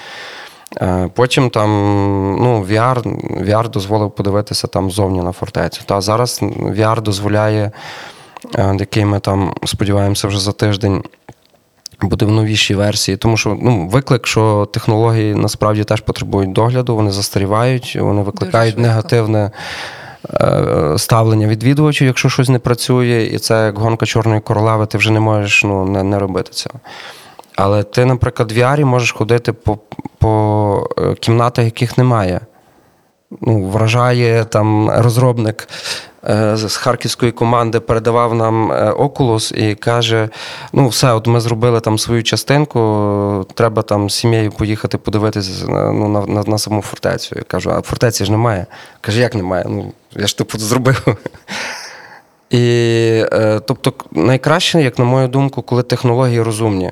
[0.76, 1.70] Е, потім там
[2.40, 3.02] ну, VR
[3.48, 5.82] VR дозволив подивитися там зовні на фортецю.
[5.86, 7.70] Та Зараз VR дозволяє,
[8.54, 11.02] е, який ми там сподіваємося вже за тиждень.
[12.02, 17.10] Буде в новішій версії, тому що ну, виклик, що технології насправді теж потребують догляду, вони
[17.10, 19.50] застарівають, вони викликають негативне
[20.40, 25.10] е, ставлення відвідувачів, якщо щось не працює, і це як гонка чорної королеви, ти вже
[25.10, 26.74] не можеш ну, не, не робити цього.
[27.56, 29.78] Але ти, наприклад, в VR можеш ходити по
[30.18, 32.40] по е, кімнатах, яких немає.
[33.40, 35.68] Ну, Вражає там розробник
[36.24, 40.28] е, з харківської команди передавав нам е, Oculus і каже:
[40.72, 46.08] ну, все, от ми зробили там свою частинку, треба там з сім'єю поїхати подивитися ну,
[46.08, 47.36] на на, на саму фортецю.
[47.36, 48.66] Я кажу, а фортеці ж немає.
[49.00, 49.64] Каже, як немає?
[49.68, 51.16] Ну, Я ж типу зробив.
[52.50, 53.24] І,
[53.66, 56.90] Тобто, найкраще, як на мою думку, коли технології розумні.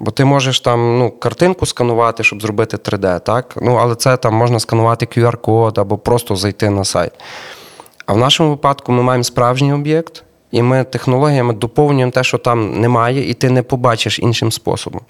[0.00, 3.56] Бо ти можеш там ну, картинку сканувати, щоб зробити 3D, так?
[3.62, 7.12] Ну, але це там можна сканувати QR-код або просто зайти на сайт.
[8.06, 12.80] А в нашому випадку ми маємо справжній об'єкт, і ми технологіями доповнюємо те, що там
[12.80, 15.00] немає, і ти не побачиш іншим способом.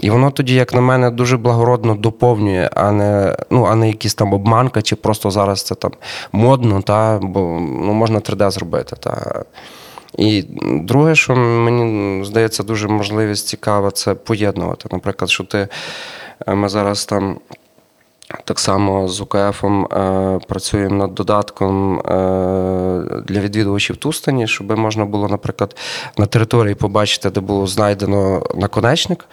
[0.00, 4.14] І воно тоді, як на мене, дуже благородно доповнює, а не ну, а не якісь
[4.14, 5.92] там обманка, чи просто зараз це там
[6.32, 8.96] модно, та, бо ну, можна 3D зробити.
[9.00, 9.44] Та.
[10.18, 14.88] І друге, що мені здається, дуже можливість цікава, це поєднувати.
[14.92, 15.68] Наприклад, що ти
[16.48, 17.38] е, ми зараз там.
[18.44, 22.02] Так само з УКФ е, працюємо над додатком е,
[23.28, 25.76] для відвідувачів Тустані, щоб можна було, наприклад,
[26.18, 29.24] на території побачити, де було знайдено наконечник,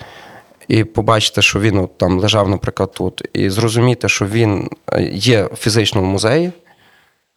[0.67, 5.49] і побачити, що він от, там лежав, наприклад, тут, і зрозуміти, що він е, є
[6.01, 6.51] в музеї.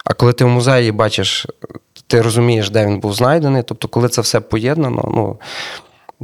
[0.05, 1.47] А коли ти в музеї бачиш
[2.11, 3.63] ти розумієш, де він був знайдений.
[3.63, 5.39] Тобто, коли це все поєднано, ну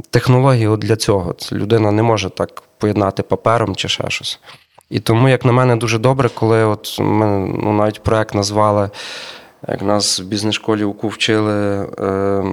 [0.09, 1.35] технології для цього.
[1.51, 4.39] Людина не може так поєднати папером чи ще щось.
[4.89, 7.27] І тому, як на мене, дуже добре, коли от ми
[7.63, 8.89] ну, навіть проект назвали.
[9.67, 12.43] Як нас в бізнес-школі УКУ вчили е,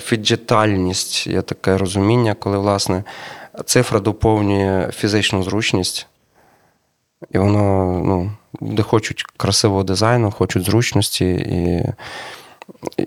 [0.00, 3.04] фіджетальність, є таке розуміння, коли, власне,
[3.64, 6.06] цифра доповнює фізичну зручність,
[7.30, 11.30] і воно, ну, де хочуть красивого дизайну, хочуть зручності.
[11.30, 11.84] І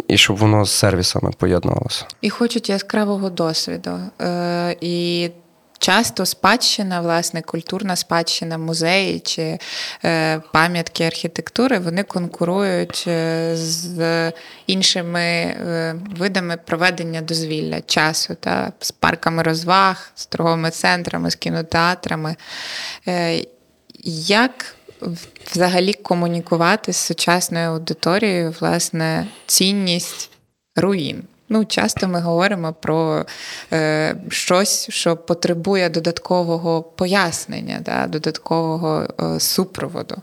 [0.07, 2.05] і щоб воно з сервісами поєднувалося.
[2.21, 3.99] І хочуть яскравого досвіду.
[4.21, 5.29] Е, І
[5.81, 9.57] часто спадщина, власне, культурна спадщина, музеї чи
[10.05, 14.31] е, пам'ятки архітектури, вони конкурують е, з
[14.67, 22.35] іншими е, видами проведення дозвілля часу, та з парками розваг, з торговими центрами, з кінотеатрами.
[24.27, 24.75] Як
[25.51, 30.29] взагалі комунікувати з сучасною аудиторією, власне, цінність
[30.75, 31.23] руїн.
[31.53, 33.25] Ну, часто ми говоримо про
[33.73, 40.15] е, щось, що потребує додаткового пояснення, да, додаткового е, супроводу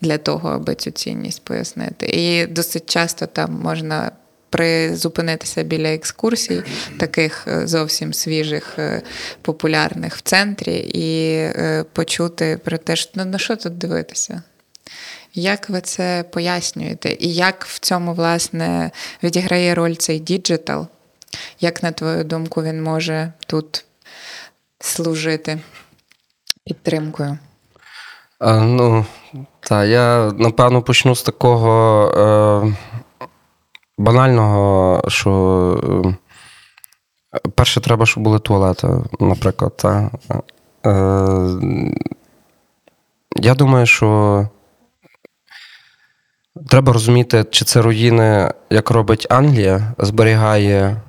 [0.00, 2.06] для того, аби цю цінність пояснити.
[2.06, 4.10] І досить часто там можна
[4.50, 6.62] призупинитися біля екскурсій,
[6.98, 9.02] таких е, зовсім свіжих, е,
[9.42, 14.42] популярних в центрі, і е, почути про те, що ну, на що тут дивитися.
[15.34, 17.16] Як ви це пояснюєте?
[17.18, 18.90] І як в цьому, власне,
[19.22, 20.86] відіграє роль цей digital?
[21.60, 23.84] Як, на твою думку, він може тут
[24.80, 25.58] служити
[26.66, 27.38] підтримкою?
[28.40, 29.06] Ну,
[29.60, 32.04] так, я напевно почну з такого
[32.64, 32.76] е,
[33.98, 36.14] банального, що
[37.34, 38.88] е, перше треба, щоб були туалети,
[39.20, 39.76] наприклад.
[39.76, 40.10] Та.
[40.86, 40.90] Е,
[43.36, 44.48] я думаю, що
[46.68, 51.02] треба розуміти, чи це руїни, як робить Англія, зберігає,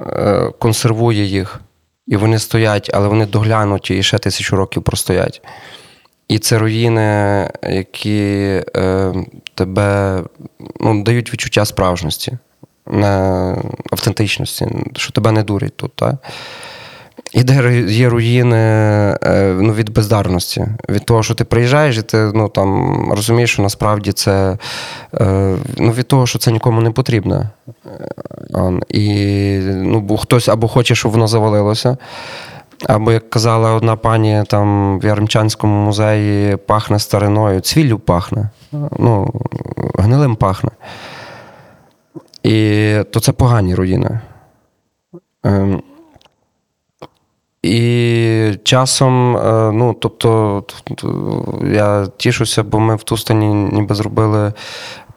[0.00, 1.60] е, консервує їх,
[2.06, 5.42] і вони стоять, але вони доглянуті і ще тисячу років простоять.
[6.28, 9.14] І це руїни, які е,
[9.54, 10.22] тебе
[10.80, 12.38] ну, дають відчуття справжності,
[12.86, 13.06] не
[13.90, 15.92] автентичності, що тебе не дурять тут.
[15.94, 16.16] Так?
[17.32, 22.30] І де є руїни е, ну, від бездарності, від того, що ти приїжджаєш, і ти
[22.34, 24.58] ну, там, розумієш, що насправді це
[25.14, 27.50] е, ну, від того, що це нікому не потрібно.
[28.54, 31.96] Е, і ну, хтось або хоче, щоб воно завалилося.
[32.84, 38.50] Або, як казала одна пані там в Яремчанському музеї, пахне стариною, цвіллю пахне,
[38.98, 39.30] ну,
[39.98, 40.70] гнилим пахне.
[42.42, 44.20] І то це погані руїни.
[45.44, 45.82] Ем,
[47.62, 50.64] і часом, е, ну, тобто,
[51.64, 54.52] я тішуся, бо ми в Тустані ніби зробили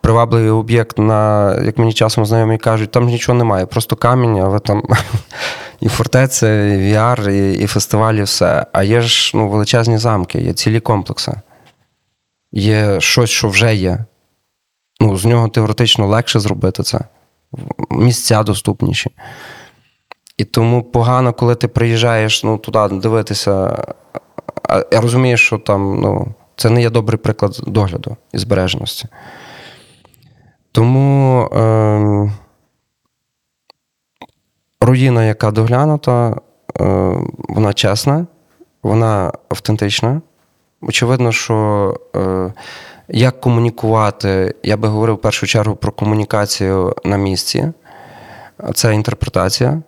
[0.01, 4.59] привабливий об'єкт на, як мені часом знайомі кажуть, там ж нічого немає, просто камінь, але
[4.59, 4.83] там
[5.79, 8.65] і фортеця, і VR, і, і фестивалі, все.
[8.73, 11.31] А є ж ну, величезні замки, є цілі комплекси.
[12.51, 14.05] Є щось, що вже є.
[15.01, 16.99] Ну, З нього теоретично легше зробити це.
[17.91, 19.11] Місця доступніші.
[20.37, 23.83] І тому погано, коли ти приїжджаєш ну, туди дивитися.
[24.91, 29.07] Я розумію, що там ну, це не є добрий приклад догляду і збереженості.
[30.79, 32.31] Тому е,
[34.81, 36.35] руїна, яка доглянута,
[36.79, 37.15] е,
[37.49, 38.25] вона чесна,
[38.83, 40.21] вона автентична.
[40.81, 42.53] Очевидно, що е,
[43.07, 47.71] як комунікувати, я би говорив в першу чергу про комунікацію на місці,
[48.73, 49.81] це інтерпретація.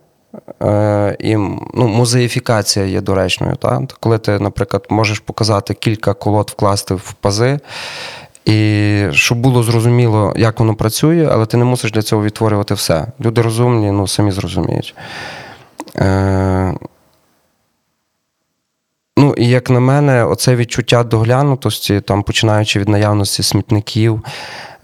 [0.63, 1.35] Е, і
[1.73, 3.55] ну, музеїфікація є доречною.
[3.55, 3.81] Так?
[3.99, 7.59] Коли ти, наприклад, можеш показати кілька колод вкласти в пази,
[8.45, 13.07] і щоб було зрозуміло, як воно працює, але ти не мусиш для цього відтворювати все.
[13.21, 14.95] Люди розумні, ну самі зрозуміють.
[15.95, 16.73] Е,
[19.17, 24.21] Ну, і як на мене, оце відчуття доглянутості, там, починаючи від наявності смітників,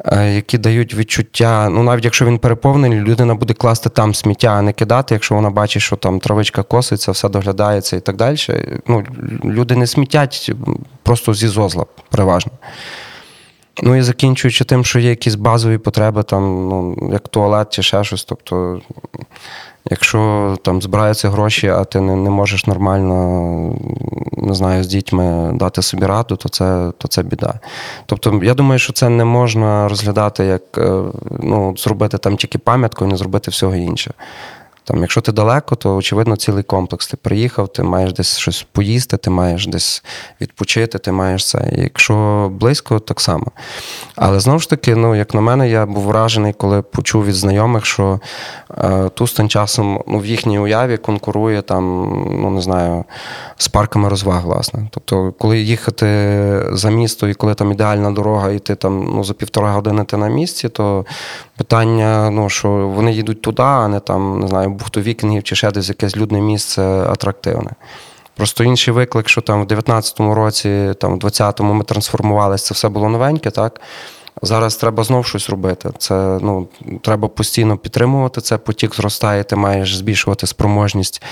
[0.05, 4.61] е, які дають відчуття, ну навіть якщо він переповнений, людина буде класти там сміття, а
[4.61, 8.37] не кидати, якщо вона бачить, що там травичка коситься, все доглядається і так далі.
[8.87, 9.03] Ну,
[9.45, 10.51] Люди не смітять
[11.03, 12.51] просто зі зозла, переважно.
[13.83, 18.03] Ну і закінчуючи тим, що є якісь базові потреби, там, ну, як туалет чи ще
[18.03, 18.23] щось.
[18.23, 18.81] Тобто,
[19.89, 23.15] якщо там збираються гроші, а ти не не можеш нормально
[24.37, 27.59] не знаю, з дітьми дати собі раду, то це то це біда.
[28.05, 31.01] Тобто, я думаю, що це не можна розглядати як е,
[31.39, 34.13] ну, зробити там тільки пам'ятку і не зробити всього інше.
[34.87, 37.07] Там, Якщо ти далеко, то очевидно цілий комплекс.
[37.07, 40.03] Ти приїхав, ти маєш десь щось поїсти, ти маєш десь
[40.41, 41.69] відпочити, ти маєш це.
[41.71, 43.45] Якщо близько, так само.
[44.15, 47.85] Але знову ж таки, ну, як на мене, я був вражений, коли почув від знайомих,
[47.85, 48.19] що
[48.77, 51.83] е, Тустан часом ну, в їхній уяві конкурує там,
[52.41, 53.03] ну не знаю,
[53.57, 54.87] з парками розваг, власне.
[54.91, 56.05] Тобто, коли їхати
[56.71, 60.17] за місто і коли там ідеальна дорога, і ти там ну, за півтора години ти
[60.17, 61.05] на місці, то
[61.57, 65.89] питання, ну, що вони їдуть туди, а не там, не знаю бухтовікінгів чи ще десь
[65.89, 67.71] якесь людне місце атрактивне.
[68.35, 72.89] Просто інший виклик, що там в 19-му році, там в 20-му ми трансформувалися, це все
[72.89, 73.81] було новеньке, так?
[74.41, 75.89] Зараз треба знов щось робити.
[75.97, 76.67] Це ну,
[77.01, 81.23] треба постійно підтримувати це, потік зростає, ти маєш збільшувати спроможність,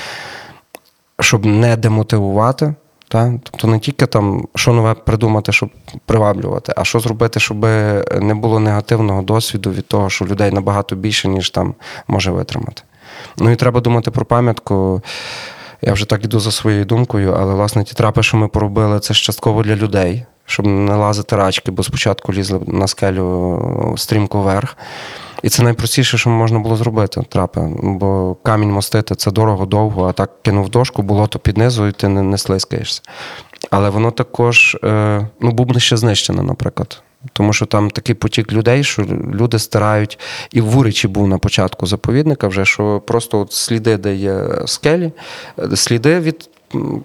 [1.19, 2.73] щоб не демотивувати.
[3.07, 3.31] Так?
[3.43, 5.69] Тобто не тільки там, що нове придумати, щоб
[6.05, 7.63] приваблювати, а що зробити, щоб
[8.21, 11.75] не було негативного досвіду від того, що людей набагато більше, ніж там
[12.07, 12.81] може витримати.
[13.37, 15.01] Ну і треба думати про пам'ятку.
[15.81, 19.13] Я вже так іду за своєю думкою, але власне ті трапи, що ми поробили, це
[19.13, 24.77] частково для людей, щоб не лазити рачки, бо спочатку лізли на скелю стрімко вверх.
[25.43, 27.61] І це найпростіше, що можна було зробити, трапи.
[27.83, 31.91] Бо камінь мостити це дорого, довго, а так кинув дошку, було то під низу, і
[31.91, 33.01] ти не, не слизькаєшся.
[33.71, 37.01] Але воно також, е, ну, бубнище знищене, наприклад.
[37.33, 39.01] Тому що там такий потік людей, що
[39.33, 40.19] люди стирають,
[40.51, 45.11] і в Вуричі був на початку заповідника, вже що просто от сліди, де є скелі,
[45.75, 46.49] сліди від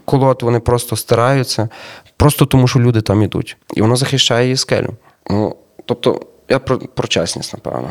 [0.04, 1.68] колод, вони просто стираються,
[2.16, 3.56] просто тому, що люди там ідуть.
[3.74, 4.90] І воно захищає її скелю.
[5.30, 5.56] Ну,
[5.86, 7.88] Тобто, я про, про чесність, напевно.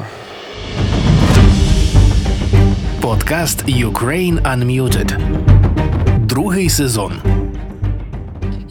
[3.01, 5.19] Подкаст Ukraine Unmuted
[6.30, 7.13] другий сезон.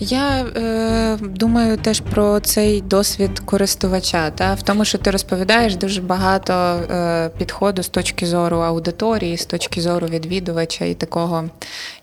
[0.00, 4.30] Я е, думаю теж про цей досвід користувача.
[4.30, 9.46] Та в тому, що ти розповідаєш дуже багато е, підходу з точки зору аудиторії, з
[9.46, 11.50] точки зору відвідувача і такого,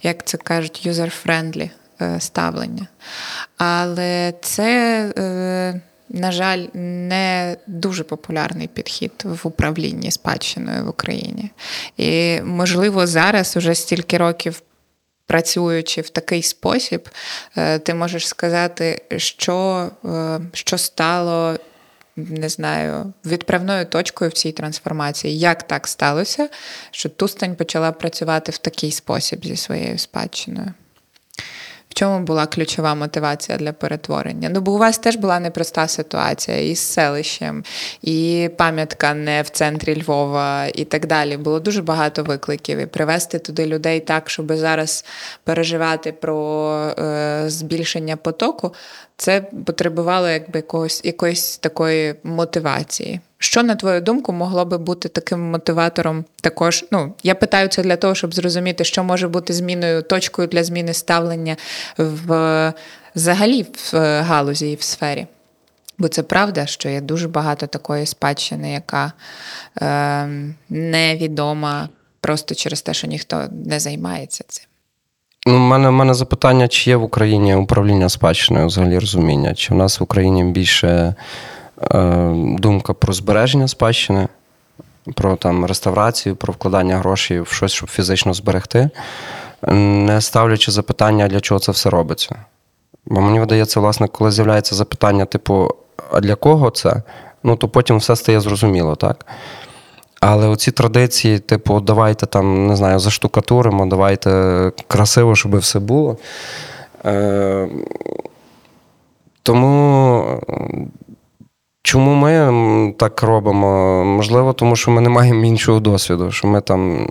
[0.03, 1.69] як це кажуть, user-friendly
[2.01, 2.87] е, ставлення.
[3.57, 5.13] Але це.
[5.17, 11.51] Е, на жаль, не дуже популярний підхід в управлінні спадщиною в Україні.
[11.97, 14.61] І, можливо, зараз уже стільки років
[15.27, 17.09] працюючи в такий спосіб,
[17.57, 21.55] е, ти можеш сказати, що, е, що стало.
[22.17, 25.39] Не знаю, відправною точкою в цій трансформації.
[25.39, 26.49] Як так сталося,
[26.91, 30.73] що Тустань почала працювати в такий спосіб зі своєю спадщиною?
[31.95, 34.49] Чому була ключова мотивація для перетворення?
[34.49, 37.63] Ну, бо у вас теж була непроста ситуація із селищем,
[38.01, 41.37] і пам'ятка не в центрі Львова, і так далі.
[41.37, 42.79] Було дуже багато викликів.
[42.79, 45.05] І привести туди людей так, щоб зараз
[45.43, 48.73] переживати про е, збільшення потоку.
[49.17, 53.19] Це потребувало якби якогось якоїсь такої мотивації.
[53.37, 56.25] Що, на твою думку, могло би бути таким мотиватором?
[56.41, 60.63] Також ну я питаю це для того, щоб зрозуміти, що може бути зміною, точкою для
[60.63, 61.57] зміни ставлення
[61.97, 62.73] в
[63.15, 65.27] взагалі в галузі і в сфері.
[65.97, 69.11] Бо це правда, що є дуже багато такої спадщини, яка
[69.81, 70.29] е,
[70.69, 71.89] невідома
[72.21, 74.65] просто через те, що ніхто не займається цим.
[75.47, 79.53] Ну, мене, мене запитання, чи є в Україні управління спадщиною взагалі розуміння?
[79.53, 81.15] Чи в нас в Україні більше е,
[82.59, 84.27] думка про збереження спадщини,
[85.13, 88.89] про там реставрацію, про вкладання грошей в щось, щоб фізично зберегти,
[89.71, 92.35] не ставлячи запитання, для чого це все робиться.
[93.05, 95.69] Бо мені видається, власне, коли з'являється запитання, типу,
[96.11, 97.01] а для кого це?
[97.43, 99.25] Ну, то потім все стає зрозуміло, так?
[100.19, 106.17] Але оці традиції, типу, давайте там, не знаю, заштукатуримо, давайте красиво, щоб все було.
[107.05, 107.67] Е,
[109.43, 110.41] Тому.
[111.85, 114.03] Чому ми так робимо?
[114.05, 117.09] Можливо, тому що ми не маємо іншого досвіду, що ми там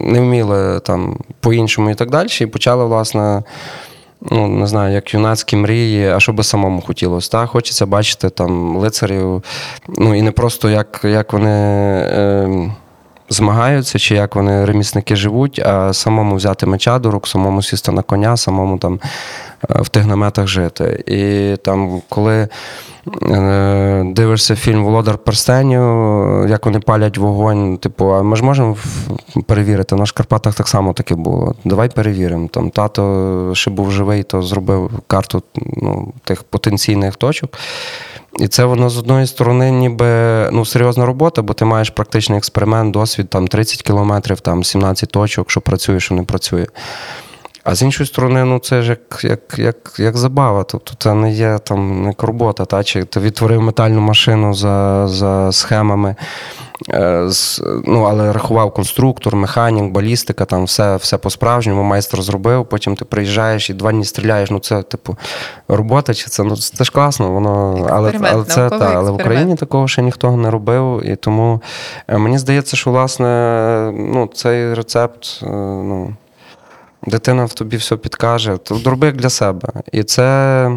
[0.00, 2.28] не вміли там по-іншому і так далі.
[2.40, 3.42] І почали, власне,
[4.30, 7.30] ну, не знаю, як юнацькі мрії, а що би самому хотілося.
[7.30, 7.50] Так?
[7.50, 9.42] Хочеться бачити там лицарів,
[9.88, 12.70] ну і не просто як як вони е,
[13.28, 18.02] змагаються, чи як вони ремісники живуть, а самому взяти меча до рук, самому сісти на
[18.02, 19.00] коня, самому там
[19.68, 21.04] в тих наметах жити.
[21.06, 22.48] І там, коли.
[23.22, 25.80] Е, дивишся фільм Володар Перстенів,
[26.48, 27.78] як вони палять вогонь.
[27.78, 28.76] Типу, а ми ж можемо
[29.46, 29.96] перевірити.
[29.96, 31.54] На Шкарпатах так само таке було.
[31.64, 32.48] Давай перевіримо.
[32.48, 37.50] Там Тато ще був живий, то зробив карту ну, тих потенційних точок.
[38.38, 40.06] І це воно з одної сторони, ніби
[40.52, 45.50] ну, серйозна робота, бо ти маєш практичний експеримент, досвід, там 30 кілометрів, там 17 точок,
[45.50, 46.66] що працює, що не працює.
[47.70, 50.64] А з іншої сторони, ну це ж як як, як, як забава.
[50.64, 55.52] Тобто це не є там як робота, та чи ти відтворив метальну машину за за
[55.52, 56.14] схемами,
[56.90, 62.96] е, з, ну, але рахував конструктор, механік, балістика, там все все по-справжньому, майстер зробив, потім
[62.96, 64.50] ти приїжджаєш і два дні стріляєш.
[64.50, 65.16] Ну це, типу,
[65.68, 69.56] робота, чи це ну це ж класно, воно але але це та, але в Україні
[69.56, 71.02] такого ще ніхто не робив.
[71.04, 71.62] І тому
[72.08, 73.28] е, мені здається, що власне
[73.94, 75.40] ну, цей рецепт.
[75.42, 76.14] Е, ну,
[77.06, 79.68] дитина в тобі все підкаже, то роби як для себе.
[79.92, 80.70] І це,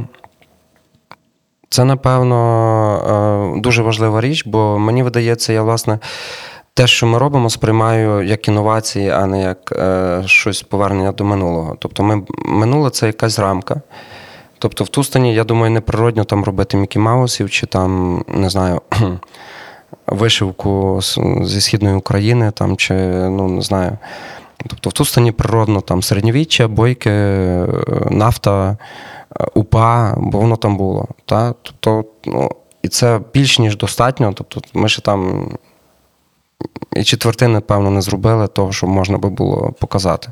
[1.69, 5.99] це напевно, е, дуже важлива річ, бо мені видається, я, власне,
[6.73, 11.75] те, що ми робимо, сприймаю як інновації, а не як е, щось повернення до минулого.
[11.79, 13.81] Тобто, ми, минуле це якась рамка.
[14.59, 18.81] Тобто, в Тустані, я думаю, неприродно там робити Мікі Маусів чи там, не знаю,
[20.07, 20.99] вишивку
[21.43, 23.97] зі Східної України, там, чи, ну, не знаю.
[24.67, 27.67] Тобто в Тустані природно там середньовіччя, бойки, е,
[28.09, 28.77] нафта,
[29.41, 31.07] е, упа, бо воно там було.
[31.25, 31.53] Та?
[31.61, 32.51] Тобто, ну,
[32.83, 34.33] І це більш ніж достатньо.
[34.33, 35.49] Тобто Ми ще там
[36.95, 40.29] і четвертини, певно, не зробили того, що можна би було показати.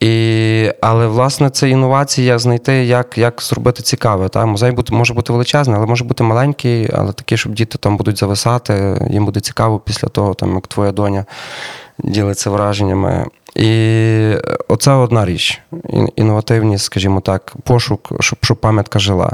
[0.00, 4.28] І, Але, власне, це інновація знайти, як як зробити цікаве.
[4.28, 4.46] Та?
[4.46, 8.18] Музей бути, може бути величезний, але може бути маленький, але такий, щоб діти там будуть
[8.18, 11.24] зависати, їм буде цікаво після того, там, як твоя доня
[11.98, 13.26] ділиться враженнями.
[13.54, 14.34] І
[14.68, 15.60] оце одна річ.
[16.16, 19.32] Інновативність, скажімо так, пошук, щоб пам'ятка жила.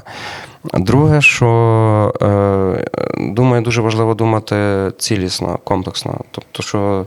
[0.74, 2.88] Друге, що е,
[3.18, 4.56] думаю, дуже важливо думати
[4.98, 6.20] цілісно, комплексно.
[6.30, 7.06] Тобто, що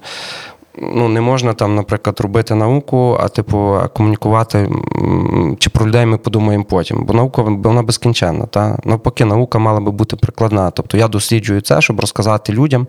[0.82, 4.70] ну, не можна там, наприклад, робити науку, а типу комунікувати
[5.60, 7.06] чи про людей ми подумаємо потім.
[7.06, 8.46] Бо наука вона безкінченна.
[8.46, 8.80] Та?
[8.84, 10.72] Навпаки, наука мала би бути прикладна.
[10.72, 12.88] Тобто я досліджую це, щоб розказати людям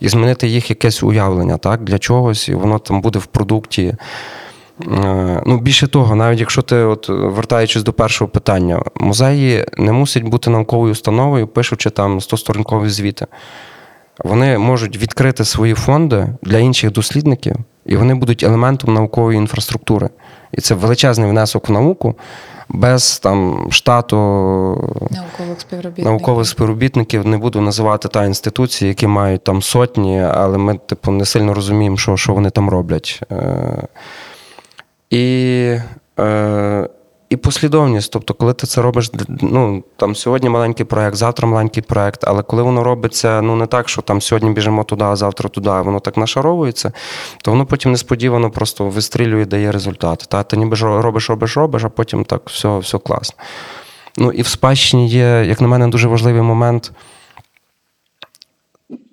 [0.00, 3.94] і змінити їх якесь уявлення так, для чогось, і воно там буде в продукті.
[4.86, 10.22] Е, ну, Більше того, навіть якщо ти, от, вертаючись до першого питання, музеї не мусять
[10.22, 13.26] бути науковою установою, пишучи там 100-сторінкові звіти.
[14.24, 17.56] Вони можуть відкрити свої фонди для інших дослідників,
[17.86, 20.08] і вони будуть елементом наукової інфраструктури.
[20.52, 22.14] І це величезний внесок в науку
[22.68, 24.16] без там штату
[25.10, 26.04] наукових співробітників.
[26.04, 27.26] наукових співробітників.
[27.26, 31.96] Не буду називати та інституції, які мають там сотні, але ми, типу, не сильно розуміємо,
[31.96, 33.20] що що вони там роблять.
[33.32, 33.82] Е,
[35.10, 35.76] І
[36.20, 36.88] е,
[37.30, 38.12] і послідовність.
[38.12, 42.62] Тобто, коли ти це робиш, ну там сьогодні маленький проект, завтра маленький проект, але коли
[42.62, 46.16] воно робиться, ну не так, що там сьогодні біжимо туди, а завтра туди, воно так
[46.16, 46.92] нашаровується,
[47.42, 50.26] то воно потім несподівано просто вистрілює, дає результат.
[50.28, 53.44] Та ти ніби робиш, робиш, робиш, а потім так все, все класно.
[54.16, 56.92] Ну і в спадщині є, як на мене, дуже важливий момент.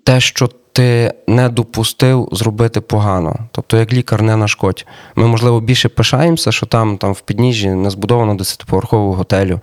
[0.04, 3.36] Те, що ти не допустив зробити погано.
[3.52, 4.86] Тобто, як лікар не нашкодь.
[5.16, 9.60] Ми, можливо, більше пишаємося, що там там в підніжжі не збудовано десятиповерхового готелю,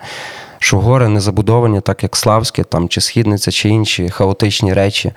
[0.59, 5.13] що гори не забудовані, так як Славське, там, чи Східниця, чи інші хаотичні речі.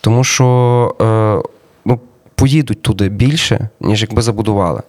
[0.00, 1.48] Тому що е,
[1.84, 2.00] ну,
[2.34, 4.82] поїдуть туди більше, ніж якби забудували.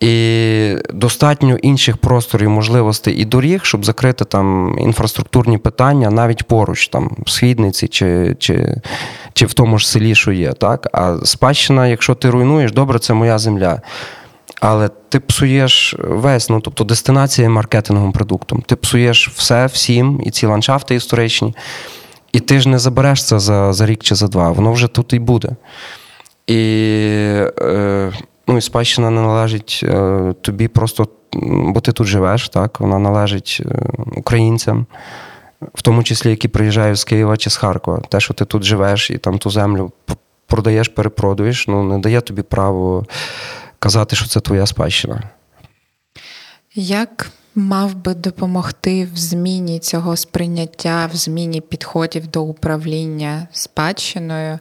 [0.00, 7.16] І достатньо інших просторів, можливостей і доріг, щоб закрити там інфраструктурні питання навіть поруч, там
[7.26, 8.76] в східниці чи чи,
[9.34, 10.52] чи в тому ж селі, що є.
[10.52, 10.88] Так?
[10.92, 13.80] А спадщина, якщо ти руйнуєш, добре, це моя земля.
[14.60, 18.62] Але ти псуєш весь, ну тобто дестинація маркетинговим продуктом.
[18.66, 21.54] Ти псуєш все, всім, і ці ландшафти історичні.
[22.32, 24.50] І ти ж не забереш це за за рік чи за два.
[24.50, 25.56] Воно вже тут і буде.
[26.46, 26.60] І
[27.60, 28.12] е,
[28.48, 31.08] ну, і спадщина не належить е, тобі просто,
[31.42, 32.80] бо ти тут живеш, так?
[32.80, 33.78] Вона належить е,
[34.16, 34.86] українцям,
[35.74, 38.00] в тому числі, які приїжджають з Києва чи з Харкова.
[38.08, 39.92] Те, що ти тут живеш і там ту землю
[40.46, 43.06] продаєш, перепродуєш, ну не дає тобі право
[43.78, 45.22] казати, що це твоя спадщина.
[46.74, 54.58] Як мав би допомогти в зміні цього сприйняття, в зміні підходів до управління спадщиною?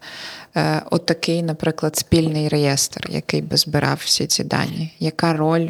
[0.55, 4.93] Е, отакий, наприклад, спільний реєстр, який би збирав всі ці дані.
[4.99, 5.69] Яка роль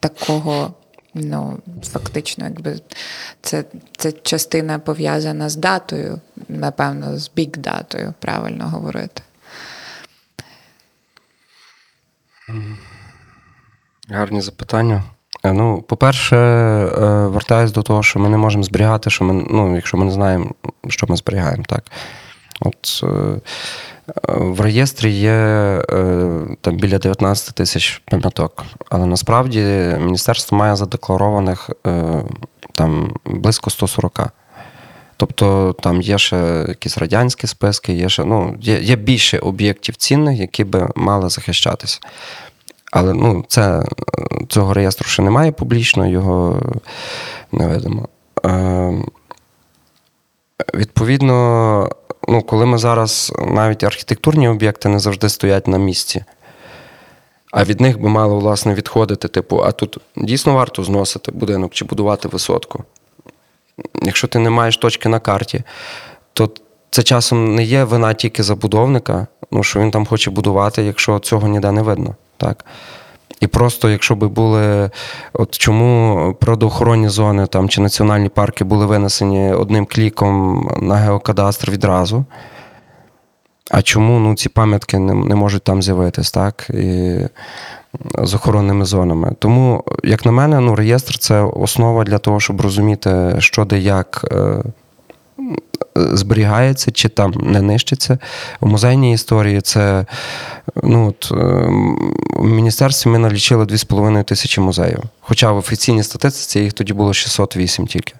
[0.00, 0.74] такого?
[1.14, 2.80] Ну, фактично, якби
[3.42, 3.64] це
[3.96, 9.22] це частина пов'язана з датою, напевно, з бік-датою, правильно говорити.
[14.08, 15.02] Гарні запитання.
[15.44, 19.76] Е, ну, по-перше, е, вертаюсь до того, що ми не можемо зберігати, що ми, ну,
[19.76, 20.50] якщо ми не знаємо,
[20.88, 21.84] що ми зберігаємо, так.
[22.60, 23.40] От е,
[24.28, 25.36] в реєстрі є
[26.60, 29.60] там біля 19 тисяч пам'яток, але насправді
[30.00, 31.70] міністерство має задекларованих
[32.74, 34.32] там близько 140.
[35.16, 40.38] Тобто там є ще якісь радянські списки, є ще ну, є, є більше об'єктів цінних,
[40.38, 42.00] які би мали захищатися.
[42.92, 43.84] Але ну, це,
[44.48, 46.62] цього реєстру ще немає публічно, його
[47.52, 48.08] не видимо.
[48.46, 48.92] Е,
[50.74, 51.88] Відповідно,
[52.30, 56.24] ну, коли ми зараз навіть архітектурні об'єкти не завжди стоять на місці,
[57.52, 61.84] а від них би мало власне відходити, типу, а тут дійсно варто зносити будинок чи
[61.84, 62.84] будувати висотку.
[64.02, 65.62] Якщо ти не маєш точки на карті,
[66.32, 66.50] то
[66.90, 71.48] це часом не є вина тільки забудовника, ну що він там хоче будувати, якщо цього
[71.48, 72.16] ніде не видно.
[72.36, 72.64] Так?
[73.40, 74.90] І просто, якщо би були,
[75.32, 82.24] от чому природоохоронні зони там, чи національні парки були винесені одним кліком на геокадастр відразу.
[83.70, 86.70] А чому ну, ці пам'ятки не не можуть там з'явитись, так?
[86.70, 87.18] І
[88.18, 89.32] з охоронними зонами.
[89.38, 94.24] Тому, як на мене, ну, реєстр це основа для того, щоб розуміти, що де як
[94.32, 94.62] е,
[95.94, 98.18] зберігається чи там не нищиться.
[98.60, 100.06] У музейній історії це
[100.82, 101.36] ну, от, е,
[102.36, 105.02] в міністерстві ми налічили 2,5 тисячі музеїв.
[105.20, 108.14] Хоча в офіційній статистиці їх тоді було 608 тільки.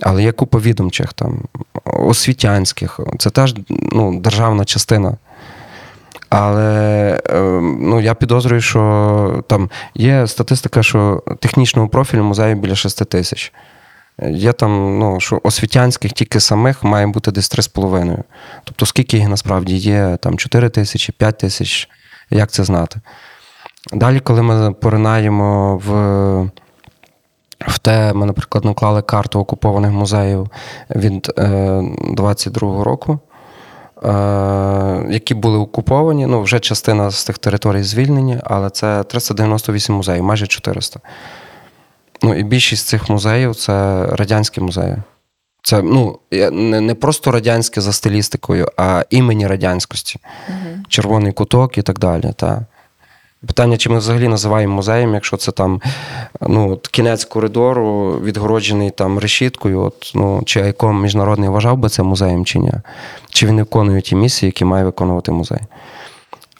[0.00, 1.38] Але є купа відомчих, там,
[1.84, 5.16] освітянських, це теж ну, державна частина.
[6.28, 7.40] Але е,
[7.80, 13.52] ну, я підозрюю, що там є статистика, що технічного профілю музею біля 6 тисяч.
[14.28, 18.18] Є там, ну, що освітянських тільки самих має бути десь 3,5.
[18.64, 21.88] Тобто, скільки їх насправді є, там 4 тисячі, 5 тисяч,
[22.30, 23.00] як це знати?
[23.92, 26.50] Далі, коли ми поринаємо в
[27.60, 30.48] в те, ми, наприклад, наклали карту окупованих музеїв
[30.90, 31.28] від
[32.16, 33.18] 22-го е, року,
[34.04, 36.26] е, які були окуповані.
[36.26, 41.00] Ну, вже частина з тих територій звільнені, але це 398 музеїв, майже 400.
[42.22, 44.96] Ну і більшість цих музеїв це радянські музеї.
[45.62, 46.18] Це ну,
[46.80, 50.18] не просто радянське за стилістикою, а імені радянськості,
[50.48, 50.84] угу.
[50.88, 52.32] червоний куток і так далі.
[52.36, 52.66] Та.
[53.46, 55.80] Питання, чи ми взагалі називаємо музеєм, якщо це там
[56.40, 62.44] ну, кінець коридору, відгороджений там решіткою, от, ну, чи айком міжнародний вважав би це музеєм
[62.44, 62.72] чи ні?
[63.28, 65.60] Чи він виконує ті місії, які має виконувати музей?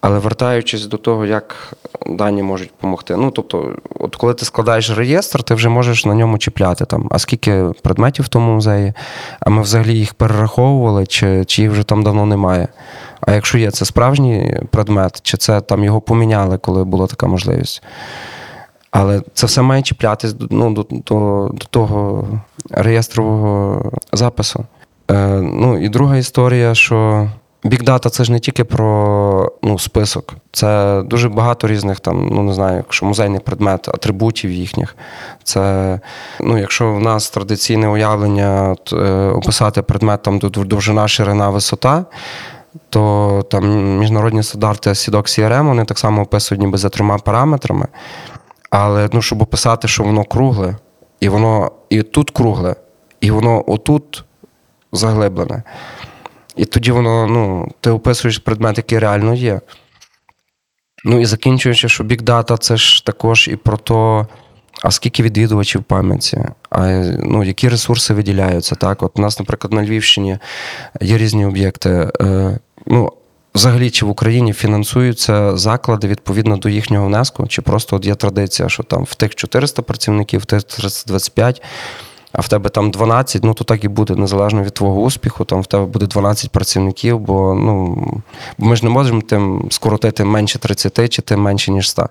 [0.01, 1.75] Але вертаючись до того, як
[2.07, 3.17] дані можуть допомогти.
[3.17, 7.19] Ну, тобто, от коли ти складаєш реєстр, ти вже можеш на ньому чіпляти там, а
[7.19, 8.93] скільки предметів в тому музеї,
[9.41, 12.69] а ми взагалі їх перераховували, чи, чи їх вже там давно немає.
[13.21, 17.83] А якщо є це справжній предмет, чи це там його поміняли, коли була така можливість.
[18.91, 22.29] Але це все має чіплятись ну, до, до, до того
[22.71, 24.65] реєстрового запису.
[25.11, 27.29] Е, Ну і друга історія, що
[27.65, 32.55] бікдата це ж не тільки про ну, список, це дуже багато різних там, ну не
[32.55, 34.97] знаю, якщо музейний предмет, атрибутів їхніх.
[35.45, 36.01] Це,
[36.41, 42.05] ну, якщо в нас традиційне уявлення от, е, описати предмет там довжина, ширина, висота
[42.89, 47.87] то там міжнародні стандарти SIDOC CRM, вони так само описують ніби за трьома параметрами.
[48.71, 50.77] Але ну, щоб описати, що воно кругле,
[51.21, 52.77] і воно і тут кругле,
[53.21, 54.25] і воно отут
[54.93, 55.63] заглиблене.
[56.61, 59.61] І тоді воно, ну, ти описуєш предмет, який реально є.
[61.05, 64.27] Ну і закінчуючи, що Data це ж також і про то,
[64.83, 66.87] а скільки відвідувачів пам'яті, а
[67.19, 68.75] ну, які ресурси виділяються.
[68.75, 70.39] Так, от у нас, наприклад, на Львівщині
[71.01, 72.11] є різні об'єкти.
[72.21, 73.13] Е, ну,
[73.55, 78.69] Взагалі, чи в Україні фінансуються заклади відповідно до їхнього внеску, чи просто от є традиція,
[78.69, 81.63] що там в тих 400 працівників, в тих 325,
[82.33, 85.61] а в тебе там 12, ну то так і буде, незалежно від твого успіху, там
[85.61, 87.97] в тебе буде 12 працівників, бо ну,
[88.59, 92.09] ми ж не можемо тим скоротити менше 30 чи тим менше, ніж 100.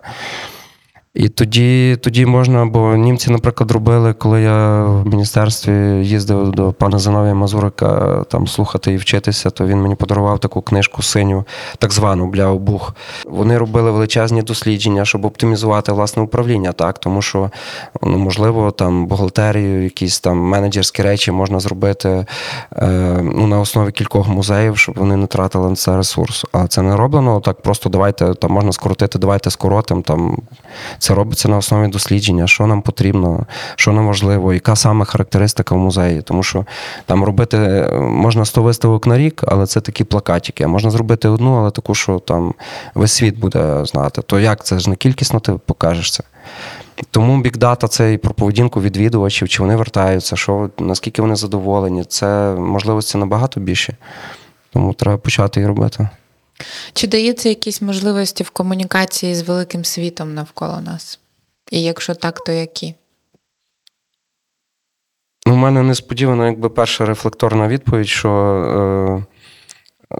[1.19, 5.73] І тоді тоді можна, бо німці, наприклад, робили, коли я в міністерстві
[6.07, 11.01] їздив до пана Зиновія Мазурика там слухати і вчитися, то він мені подарував таку книжку
[11.01, 11.45] синю,
[11.77, 12.95] так звану бля обух.
[13.25, 17.51] Вони робили величезні дослідження, щоб оптимізувати власне управління, так тому що
[18.01, 22.25] ну, можливо там бухгалтерію, якісь там менеджерські речі можна зробити
[22.75, 26.45] е, ну, на основі кількох музеїв, щоб вони не тратили на це ресурс.
[26.51, 27.61] А це не роблено так.
[27.61, 30.37] Просто давайте там можна скоротити, давайте скоротимо там.
[30.97, 33.45] Це робиться на основі дослідження, що нам потрібно,
[33.75, 36.21] що нам важливо, яка саме характеристика в музеї.
[36.21, 36.65] Тому що
[37.05, 37.57] там робити
[37.99, 40.67] можна 100 виставок на рік, але це такі плакатики.
[40.67, 42.53] Можна зробити одну, але таку, що там
[42.95, 44.21] весь світ буде знати.
[44.21, 46.23] То як це ж не кількісно ти покажеш це?
[47.11, 52.03] Тому бікдата це і про поведінку відвідувачів, чи вони вертаються, що наскільки вони задоволені.
[52.03, 53.95] Це можливості набагато більше.
[54.73, 56.09] Тому треба почати і робити.
[56.93, 61.19] Чи дається якісь можливості в комунікації з великим світом навколо нас?
[61.71, 62.95] І якщо так, то які?
[65.47, 69.25] У мене несподівано, якби перша рефлекторна відповідь, що е,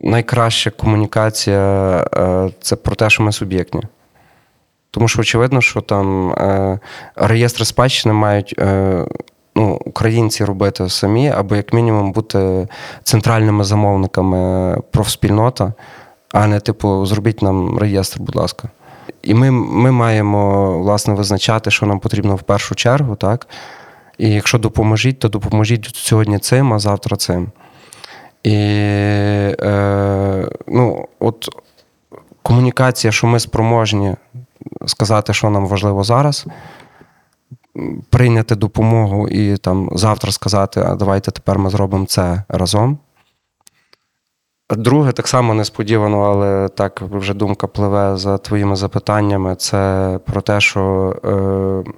[0.02, 3.82] найкраща комунікація е, це про те, що ми суб'єктні.
[4.92, 6.80] Тому що очевидно, що там е,
[7.16, 9.06] реєстри спадщини мають е,
[9.56, 12.68] ну, українці робити самі, або як мінімум бути
[13.04, 15.74] центральними замовниками профспільнота
[16.34, 18.70] а не типу, зробіть нам реєстр, будь ласка.
[19.24, 23.48] І ми ми маємо власне визначати, що нам потрібно в першу чергу, так?
[24.18, 27.52] І якщо допоможіть, то допоможіть сьогодні цим, а завтра цим.
[28.44, 28.56] І
[29.62, 31.50] е, ну, от
[32.44, 34.16] комунікація, що ми спроможні
[34.86, 36.46] сказати, що нам важливо зараз,
[38.10, 42.98] прийняти допомогу і там завтра сказати, а давайте тепер ми зробимо це разом.
[44.78, 49.56] Друге, так само несподівано, але так вже думка пливе за твоїми запитаннями.
[49.56, 51.92] Це про те, що е,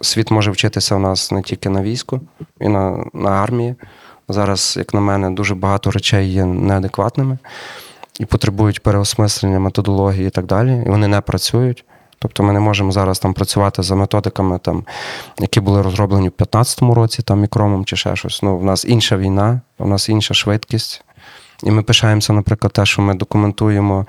[0.00, 2.20] світ може вчитися у нас не тільки на війську
[2.60, 3.74] і на, на армії.
[4.28, 7.38] Зараз, як на мене, дуже багато речей є неадекватними
[8.20, 10.82] і потребують переосмислення методології і так далі.
[10.86, 11.84] І вони не працюють.
[12.18, 14.84] Тобто ми не можемо зараз там працювати за методиками, там,
[15.40, 18.42] які були розроблені в 2015 році, там мікромом чи ще щось.
[18.42, 21.03] Ну, У нас інша війна, у нас інша швидкість.
[21.64, 24.06] І ми пишаємося, наприклад, те, що ми документуємо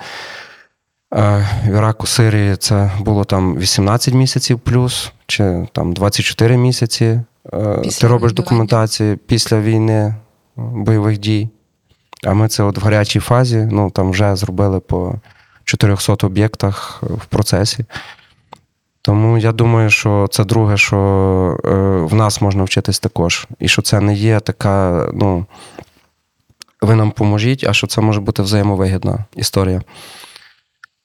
[1.14, 7.06] е, в Іраку, Сирії, це було там 18 місяців плюс, чи там 24 місяці.
[7.54, 10.16] Е, після Ти робиш документацію після війни,
[10.56, 11.50] бойових дій.
[12.24, 15.16] А ми це от в гарячій фазі, ну там вже зробили по
[15.64, 17.86] 400 об'єктах в процесі.
[19.02, 20.98] Тому я думаю, що це друге, що
[21.66, 21.70] е,
[22.06, 23.48] в нас можна вчитись також.
[23.60, 25.46] І що це не є така, ну
[26.86, 29.82] ви нам поможіть, а що це може бути взаємовигідна історія.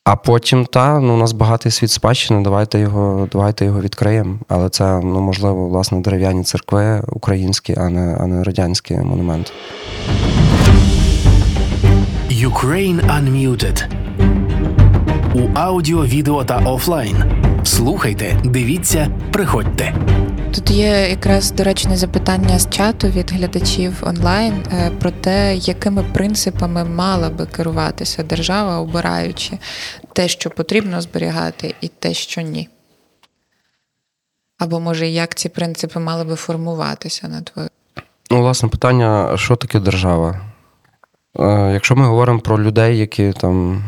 [0.05, 4.39] А потім, та, ну, у нас багатий світ спадщини, давайте його давайте його відкриємо.
[4.49, 9.51] Але це, ну, можливо, власне, дерев'яні церкви українські, а не, а не радянські монументи.
[12.31, 13.85] Ukraine Unmuted
[15.35, 17.16] у аудіо, відео та офлайн.
[17.64, 19.95] Слухайте, дивіться, приходьте.
[20.55, 26.84] Тут є якраз доречне запитання з чату від глядачів онлайн е, про те, якими принципами
[26.84, 29.59] мала би керуватися держава, обираючи
[30.12, 32.68] те, що потрібно зберігати, і те, що ні.
[34.59, 37.68] Або може, як ці принципи мали би формуватися на твою?
[38.30, 40.40] Ну, власне, питання, що таке держава?
[41.38, 43.84] Е, Якщо ми говоримо про людей, які там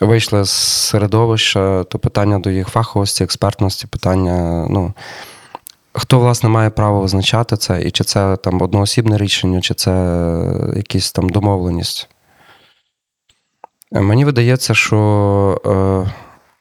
[0.00, 4.92] вийшли з середовища, то питання до їх фаховості, експертності, питання, ну,
[5.94, 9.90] хто, власне, має право визначати це, і чи це там одноосібне рішення, чи це
[10.76, 12.08] якась там домовленість.
[13.92, 16.12] Мені видається, що е,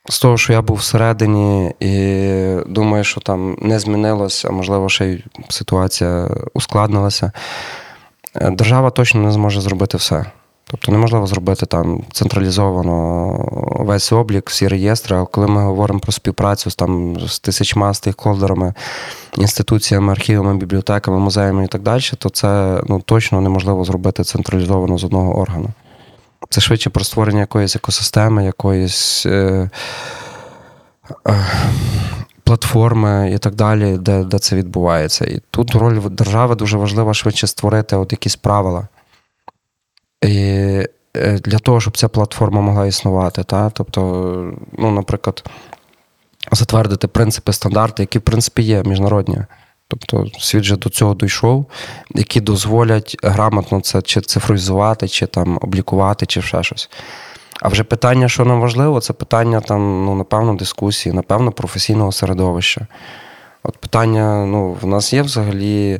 [0.09, 5.05] з того, що я був всередині, і думаю, що там не змінилося, а можливо, ще
[5.05, 7.31] й ситуація ускладнилася.
[8.35, 10.25] е, Держава точно не зможе зробити все.
[10.65, 13.37] Тобто неможливо зробити там централізовано
[13.79, 15.15] весь облік, всі реєстри.
[15.15, 18.73] Але коли ми говоримо про співпрацю з там з тисячма стейкхолдерами,
[19.37, 25.03] інституціями, архівами, бібліотеками, музеями і так далі, то це ну, точно неможливо зробити централізовано з
[25.03, 25.69] одного органу.
[26.49, 29.69] Це швидше про створення якоїсь екосистеми, якоїсь е,
[31.27, 31.45] е,
[32.43, 35.25] платформи і так далі, де, де це відбувається.
[35.25, 38.87] І тут роль держави дуже важлива швидше створити от якісь правила.
[40.23, 40.37] І
[41.17, 43.43] е, для того, щоб ця платформа могла існувати.
[43.43, 43.69] Та?
[43.69, 44.01] Тобто,
[44.77, 45.43] ну, наприклад,
[46.51, 49.37] затвердити принципи, стандарти, які, в принципі, є міжнародні.
[49.87, 51.65] Тобто світ же до цього дійшов,
[52.15, 56.89] які дозволять грамотно це чи цифровізувати, чи там облікувати, чи ще щось.
[57.61, 62.87] А вже питання, що нам важливо, це питання там, ну, напевно, дискусії, напевно, професійного середовища.
[63.63, 65.99] От питання: ну, в нас є взагалі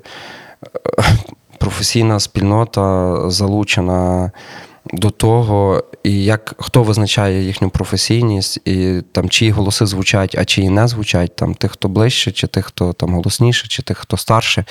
[0.64, 1.04] е,
[1.64, 4.32] професійна спільнота залучена
[4.94, 10.70] до того, і як хто визначає їхню професійність, і там чиї голоси звучать, а чиї
[10.70, 14.66] не звучать, там тих, хто ближче, чи тих, хто там голосніше, чи тих, хто старше.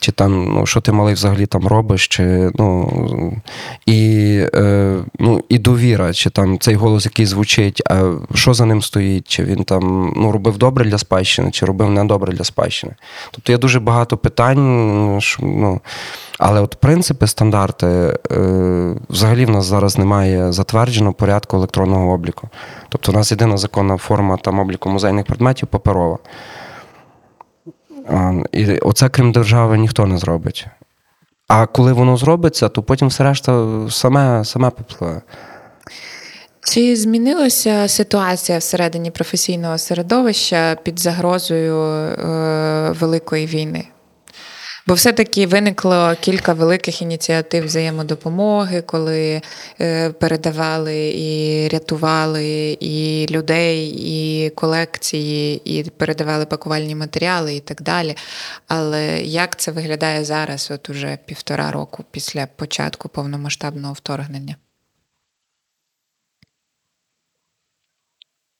[0.00, 2.92] Чи там, ну, що ти малий взагалі там робиш, чи, ну,
[3.86, 8.82] і, е, ну, і довіра, чи там цей голос, який звучить, а що за ним
[8.82, 12.94] стоїть, чи він там ну, робив добре для спадщини, чи робив недобре для спадщини.
[13.30, 15.80] Тобто є дуже багато питань, що, ну,
[16.38, 22.48] але от принципи, стандарти, е, взагалі в нас зараз немає затвердженого порядку електронного обліку.
[22.88, 26.18] Тобто у нас єдина законна форма там обліку музейних предметів паперова.
[28.52, 30.66] І оце, крім держави, ніхто не зробить.
[31.48, 35.22] А коли воно зробиться, то потім все решта саме, саме попливе.
[36.60, 43.84] Чи змінилася ситуація всередині професійного середовища під загрозою е, Великої війни?
[44.86, 49.42] Бо все-таки виникло кілька великих ініціатив взаємодопомоги, коли
[49.80, 58.16] е, передавали і рятували і людей, і колекції, і передавали пакувальні матеріали і так далі.
[58.68, 64.56] Але як це виглядає зараз, от уже півтора року після початку повномасштабного вторгнення?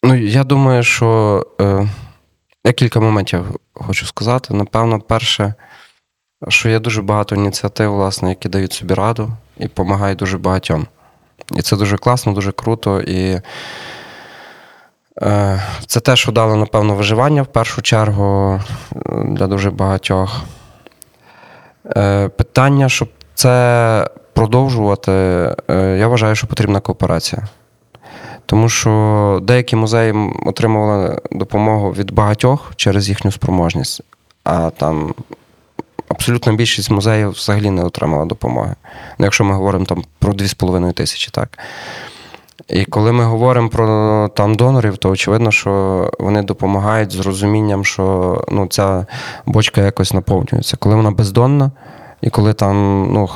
[0.02, 1.88] Ну, я думаю, що е,
[2.64, 4.54] я кілька моментів хочу сказати.
[4.54, 5.54] Напевно, перше,
[6.48, 10.86] що є дуже багато ініціатив, власне, які дають собі раду і допомагають дуже багатьом.
[11.56, 13.00] І це дуже класно, дуже круто.
[13.00, 13.40] І
[15.22, 18.60] е, це те, що дало, напевно, виживання в першу чергу
[19.24, 20.42] для дуже багатьох.
[21.96, 25.12] Е, питання, щоб це продовжувати,
[25.70, 27.42] е, я вважаю, що потрібна кооперація.
[28.46, 30.14] Тому що деякі музеї
[30.46, 34.00] отримували допомогу від багатьох через їхню спроможність,
[34.44, 35.14] а там
[36.14, 38.74] абсолютна більшість музеїв взагалі не отримала допомоги.
[39.18, 41.58] Ну, якщо ми говоримо там про 2,5 тисячі, так.
[42.68, 48.44] І коли ми говоримо про там донорів, то очевидно, що вони допомагають з розумінням, що
[48.48, 49.06] ну, ця
[49.46, 50.76] бочка якось наповнюється.
[50.76, 51.70] Коли вона бездонна,
[52.20, 53.28] і коли там ну,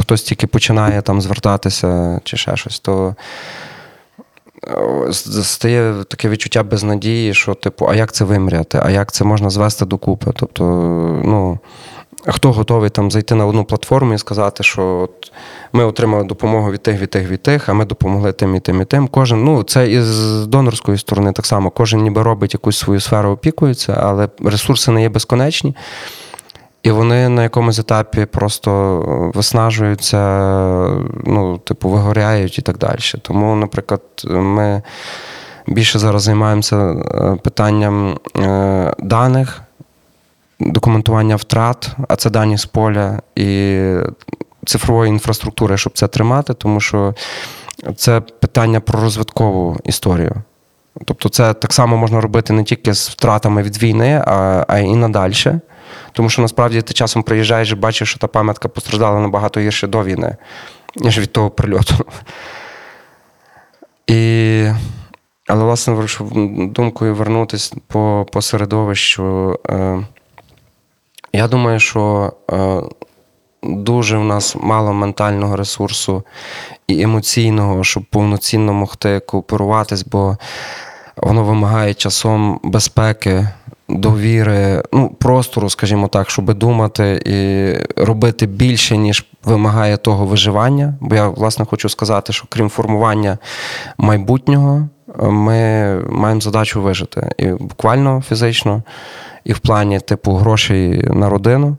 [0.00, 3.14] хтось тільки починає там звертатися чи ще щось, то
[5.42, 9.84] стає таке відчуття безнадії, що, типу, а як це вимряти, а як це можна звести
[9.84, 10.32] докупи?
[10.36, 10.64] Тобто,
[11.24, 11.58] ну.
[12.26, 15.32] Хто готовий там зайти на одну платформу і сказати, що от
[15.72, 18.80] ми отримали допомогу від тих, від тих, від тих, а ми допомогли тим і тим
[18.82, 19.08] і тим.
[19.08, 21.70] Кожен, ну це із донорської сторони так само.
[21.70, 25.76] Кожен ніби робить якусь свою сферу, опікується, але ресурси не є безконечні.
[26.82, 29.00] І вони на якомусь етапі просто
[29.34, 30.18] виснажуються,
[31.24, 32.98] ну, типу, вигоряють і так далі.
[33.22, 34.82] Тому, наприклад, ми
[35.66, 36.94] більше зараз займаємося
[37.44, 38.18] питанням
[38.98, 39.62] даних,
[40.66, 43.80] документування втрат, а це дані з поля і
[44.66, 47.14] цифрової інфраструктури, щоб це тримати, тому що
[47.96, 50.34] це питання про розвиткову історію.
[51.04, 54.94] Тобто, це так само можна робити не тільки з втратами від війни, а а і
[54.94, 55.60] надальше.
[56.12, 60.04] Тому що насправді ти часом приїжджаєш і бачиш, що та пам'ятка постраждала набагато гірше до
[60.04, 60.36] війни,
[60.96, 61.94] ніж від того прильоту.
[64.06, 64.68] І...
[65.46, 66.06] Але, власне,
[66.66, 69.58] думкою вернутися по по середовищу.
[69.68, 70.06] Е,
[71.32, 72.82] Я думаю, що е,
[73.62, 76.22] дуже в нас мало ментального ресурсу
[76.86, 80.36] і емоційного, щоб повноцінно могти кооперуватись, бо
[81.16, 83.48] воно вимагає часом безпеки,
[83.88, 87.74] довіри, ну, простору, скажімо так, щоб думати і
[88.04, 90.94] робити більше, ніж вимагає того виживання.
[91.00, 93.38] Бо я, власне, хочу сказати, що крім формування
[93.98, 94.88] майбутнього,
[95.20, 98.82] ми маємо задачу вижити і буквально фізично,
[99.44, 101.76] і в плані типу грошей на родину.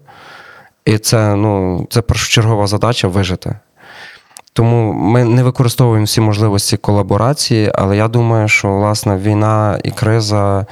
[0.85, 3.55] І це ну, це першочергова задача вижити.
[4.53, 10.65] Тому ми не використовуємо всі можливості колаборації, але я думаю, що власне війна і криза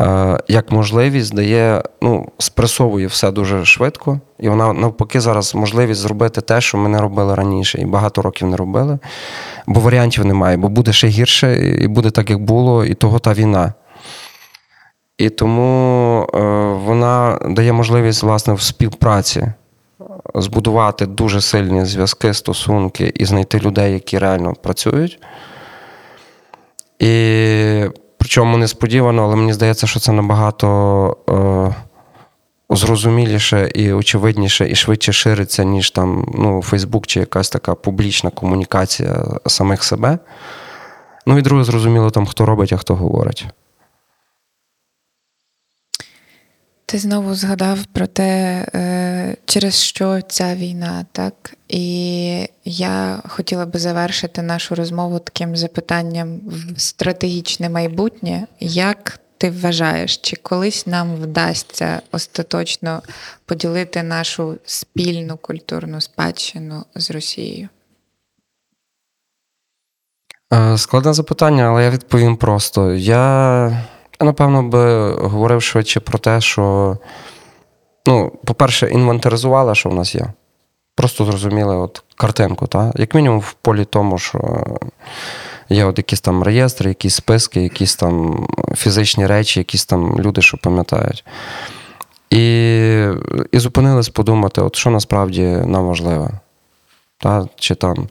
[0.00, 6.40] е, як можливість дає, ну, спресовує все дуже швидко, і вона навпаки зараз можливість зробити
[6.40, 8.98] те, що ми не робили раніше, і багато років не робили,
[9.66, 13.32] бо варіантів немає, бо буде ще гірше, і буде так, як було, і того та
[13.32, 13.72] війна.
[15.18, 16.38] І тому е,
[16.84, 19.52] вона дає можливість власне в співпраці
[20.34, 25.18] збудувати дуже сильні зв'язки, стосунки і знайти людей, які реально працюють.
[26.98, 27.84] І
[28.18, 31.16] причому несподівано, але мені здається, що це набагато
[32.70, 38.30] е, зрозуміліше і очевидніше, і швидше шириться, ніж там ну, Фейсбук чи якась така публічна
[38.30, 40.18] комунікація самих себе.
[41.26, 43.46] Ну і друге, зрозуміло, там, хто робить, а хто говорить.
[46.86, 51.54] Ти знову згадав про те, е, через що ця війна, так?
[51.68, 58.46] І я хотіла би завершити нашу розмову таким запитанням в стратегічне майбутнє.
[58.60, 63.02] Як ти вважаєш, чи колись нам вдасться остаточно
[63.46, 67.68] поділити нашу спільну культурну спадщину з Росією?
[70.52, 72.94] Е, складне запитання, але я відповім просто.
[72.94, 73.86] Я
[74.20, 76.96] я, напевно, би говорив швидше про те, що,
[78.06, 80.26] ну, по-перше, інвентаризували, що в нас є.
[80.96, 82.92] Просто зрозуміли от картинку, та?
[82.96, 84.66] як мінімум в полі тому, що
[85.68, 90.56] є от якісь там реєстри, якісь списки, якісь там фізичні речі, якісь там люди, що
[90.56, 91.24] пам'ятають.
[92.30, 93.06] І
[93.52, 96.30] і зупинились подумати, от що насправді нам важливо.
[97.18, 97.48] Та?
[97.56, 98.08] Чи там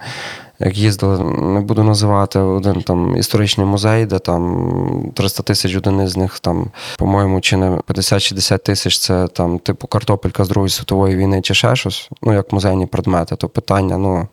[0.59, 6.17] як їздили, не буду називати один там історичний музей, де там 300 тисяч один із
[6.17, 11.41] них там, по-моєму, чи не 50-60 тисяч це там, типу, картопелька з Другої світової війни,
[11.41, 14.27] чи ще щось, ну, як музейні предмети, то питання, ну.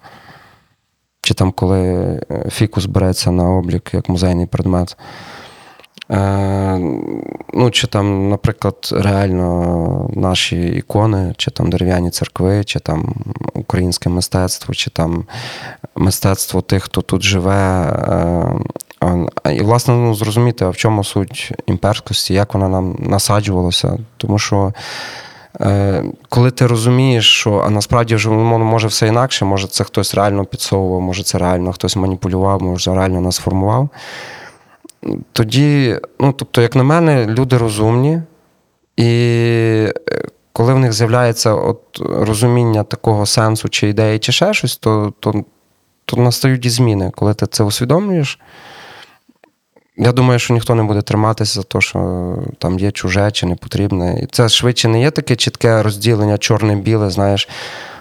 [1.22, 1.80] Чи там, коли
[2.30, 4.96] е, фікус береться на облік як музейний предмет.
[6.10, 6.78] Е,
[7.54, 13.14] ну, Чи там, наприклад, реально наші ікони, чи там дерев'яні церкви, чи там
[13.54, 15.24] українське мистецтво, чи там
[15.96, 17.82] мистецтво тих, хто тут живе.
[19.04, 23.98] Е, і, власне, ну, зрозуміти, а в чому суть імперськості, як вона нам насаджувалася.
[24.16, 24.72] Тому що.
[25.60, 30.44] Е, коли ти розумієш, що а насправді вже може все інакше, може це хтось реально
[30.44, 33.88] підсовував, може це реально хтось маніпулював, може реально нас формував.
[35.32, 38.22] Тоді, ну, тобто, як на мене, люди розумні,
[38.96, 39.04] і
[40.08, 40.22] е,
[40.52, 45.44] коли в них з'являється от розуміння такого сенсу чи ідеї, чи ще щось, то, то,
[46.04, 47.12] то настають і зміни.
[47.16, 48.38] Коли ти це усвідомлюєш,
[49.96, 53.54] я думаю, що ніхто не буде триматися за те, що там є чуже чи не
[53.54, 54.20] потрібне.
[54.22, 57.48] І це швидше не є таке чітке розділення, чорне-біле, знаєш.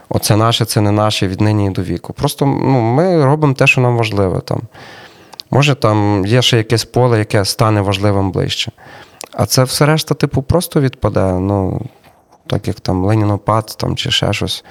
[0.09, 2.13] Оце наше, це не наше від нині і до віку.
[2.13, 4.39] Просто ну, ми робимо те, що нам важливо.
[4.39, 4.61] Там.
[5.51, 8.71] Може, там є ще якесь поле, яке стане важливим ближче.
[9.31, 11.33] А це все решта, типу, просто відпаде.
[11.33, 11.81] Ну,
[12.47, 14.63] так як там Ленінопад там, чи ще щось.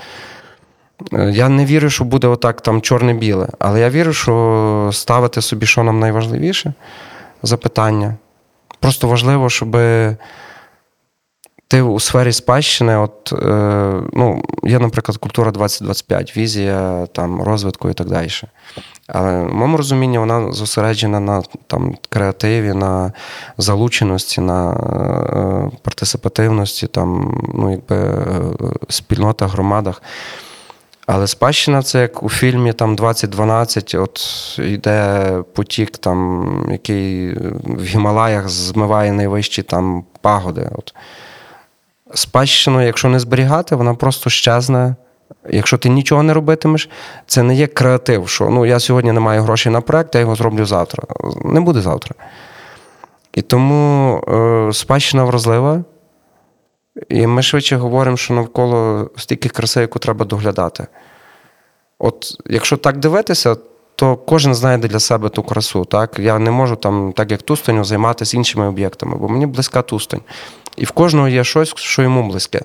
[1.13, 5.67] Е, я не вірю, що буде отак там чорне-біле, але я вірю, що ставити собі,
[5.67, 6.73] що нам найважливіше
[7.43, 8.15] запитання.
[8.81, 9.77] Просто важливо, щоб
[11.69, 17.95] ти у сфері спадщини, от, е, ну, є, наприклад, культура 2025, візія там, розвитку і
[17.95, 18.29] так далі.
[19.07, 23.13] Але в моєму розумінні вона зосереджена на там, креативі, на
[23.59, 28.23] залученості, на е, партисипативності, там, ну, якби, е,
[28.89, 30.03] спільнотах, громадах.
[31.07, 34.21] Але спадщина це як у фільмі там 2012, от
[34.59, 40.71] йде потік, там, який в Гімалаях змиває найвищі там пагоди.
[40.73, 40.95] От.
[42.15, 44.97] Спадщину, якщо не зберігати, вона просто щезне
[45.51, 46.91] Якщо ти нічого не робитимеш,
[47.27, 50.35] це не є креатив, що ну я сьогодні не маю грошей на проект, я його
[50.35, 51.05] зроблю завтра.
[51.45, 52.15] Не буде завтра.
[53.35, 55.85] І тому е, спадщина вразлива.
[57.09, 60.87] І ми швидше говоримо, що навколо стільки краси, яку треба доглядати.
[61.99, 63.57] От якщо так дивитися,
[63.95, 65.85] то кожен знайде для себе ту красу.
[65.85, 66.19] Так?
[66.19, 70.21] Я не можу там, так як Тустоню, займатися іншими об'єктами, бо мені близька Тустонь.
[70.79, 72.61] І в кожного є щось, що йому близьке.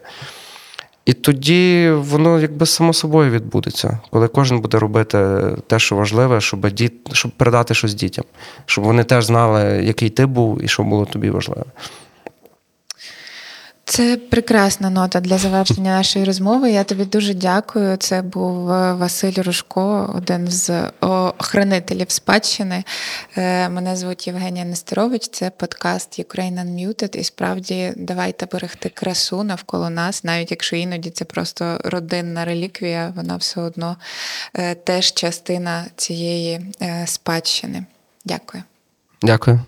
[1.05, 6.69] І тоді воно якби само собою відбудеться, коли кожен буде робити те, що важливе, щоб
[6.69, 8.25] діт, щоб передати щось дітям,
[8.65, 11.63] щоб вони теж знали, який ти був і що було тобі важливе.
[13.85, 16.71] Це прекрасна нота для завершення нашої розмови.
[16.71, 17.97] Я тобі дуже дякую.
[17.97, 22.83] Це був е, Василь Рушко, один з охранителів спадщини.
[23.37, 25.27] Е, мене звуть Євгенія Нестерович.
[25.27, 27.17] Це подкаст Ukraine Unmuted.
[27.17, 33.35] І справді давайте берегти красу навколо нас, навіть якщо іноді це просто родинна реліквія, вона
[33.35, 33.97] все одно
[34.53, 36.61] е, теж частина цієї
[37.05, 37.85] спадщини.
[38.25, 38.63] Дякую.
[39.21, 39.59] Дякую.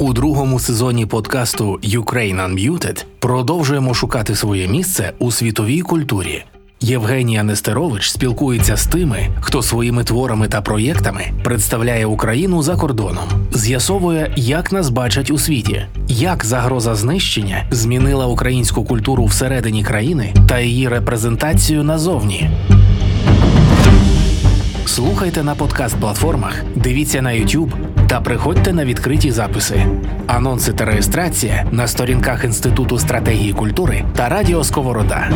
[0.00, 6.44] У другому сезоні подкасту Ukraine Unmuted продовжуємо шукати своє місце у світовій культурі.
[6.80, 14.32] Євгенія Нестерович спілкується з тими, хто своїми творами та проєктами представляє Україну за кордоном, з'ясовує,
[14.36, 20.88] як нас бачать у світі, як загроза знищення змінила українську культуру всередині країни та її
[20.88, 22.50] репрезентацію назовні.
[24.94, 27.72] Слухайте на подкаст-платформах, дивіться на YouTube
[28.08, 29.86] та приходьте на відкриті записи,
[30.26, 35.30] анонси та реєстрація на сторінках Інституту стратегії культури та Радіо Сковорода.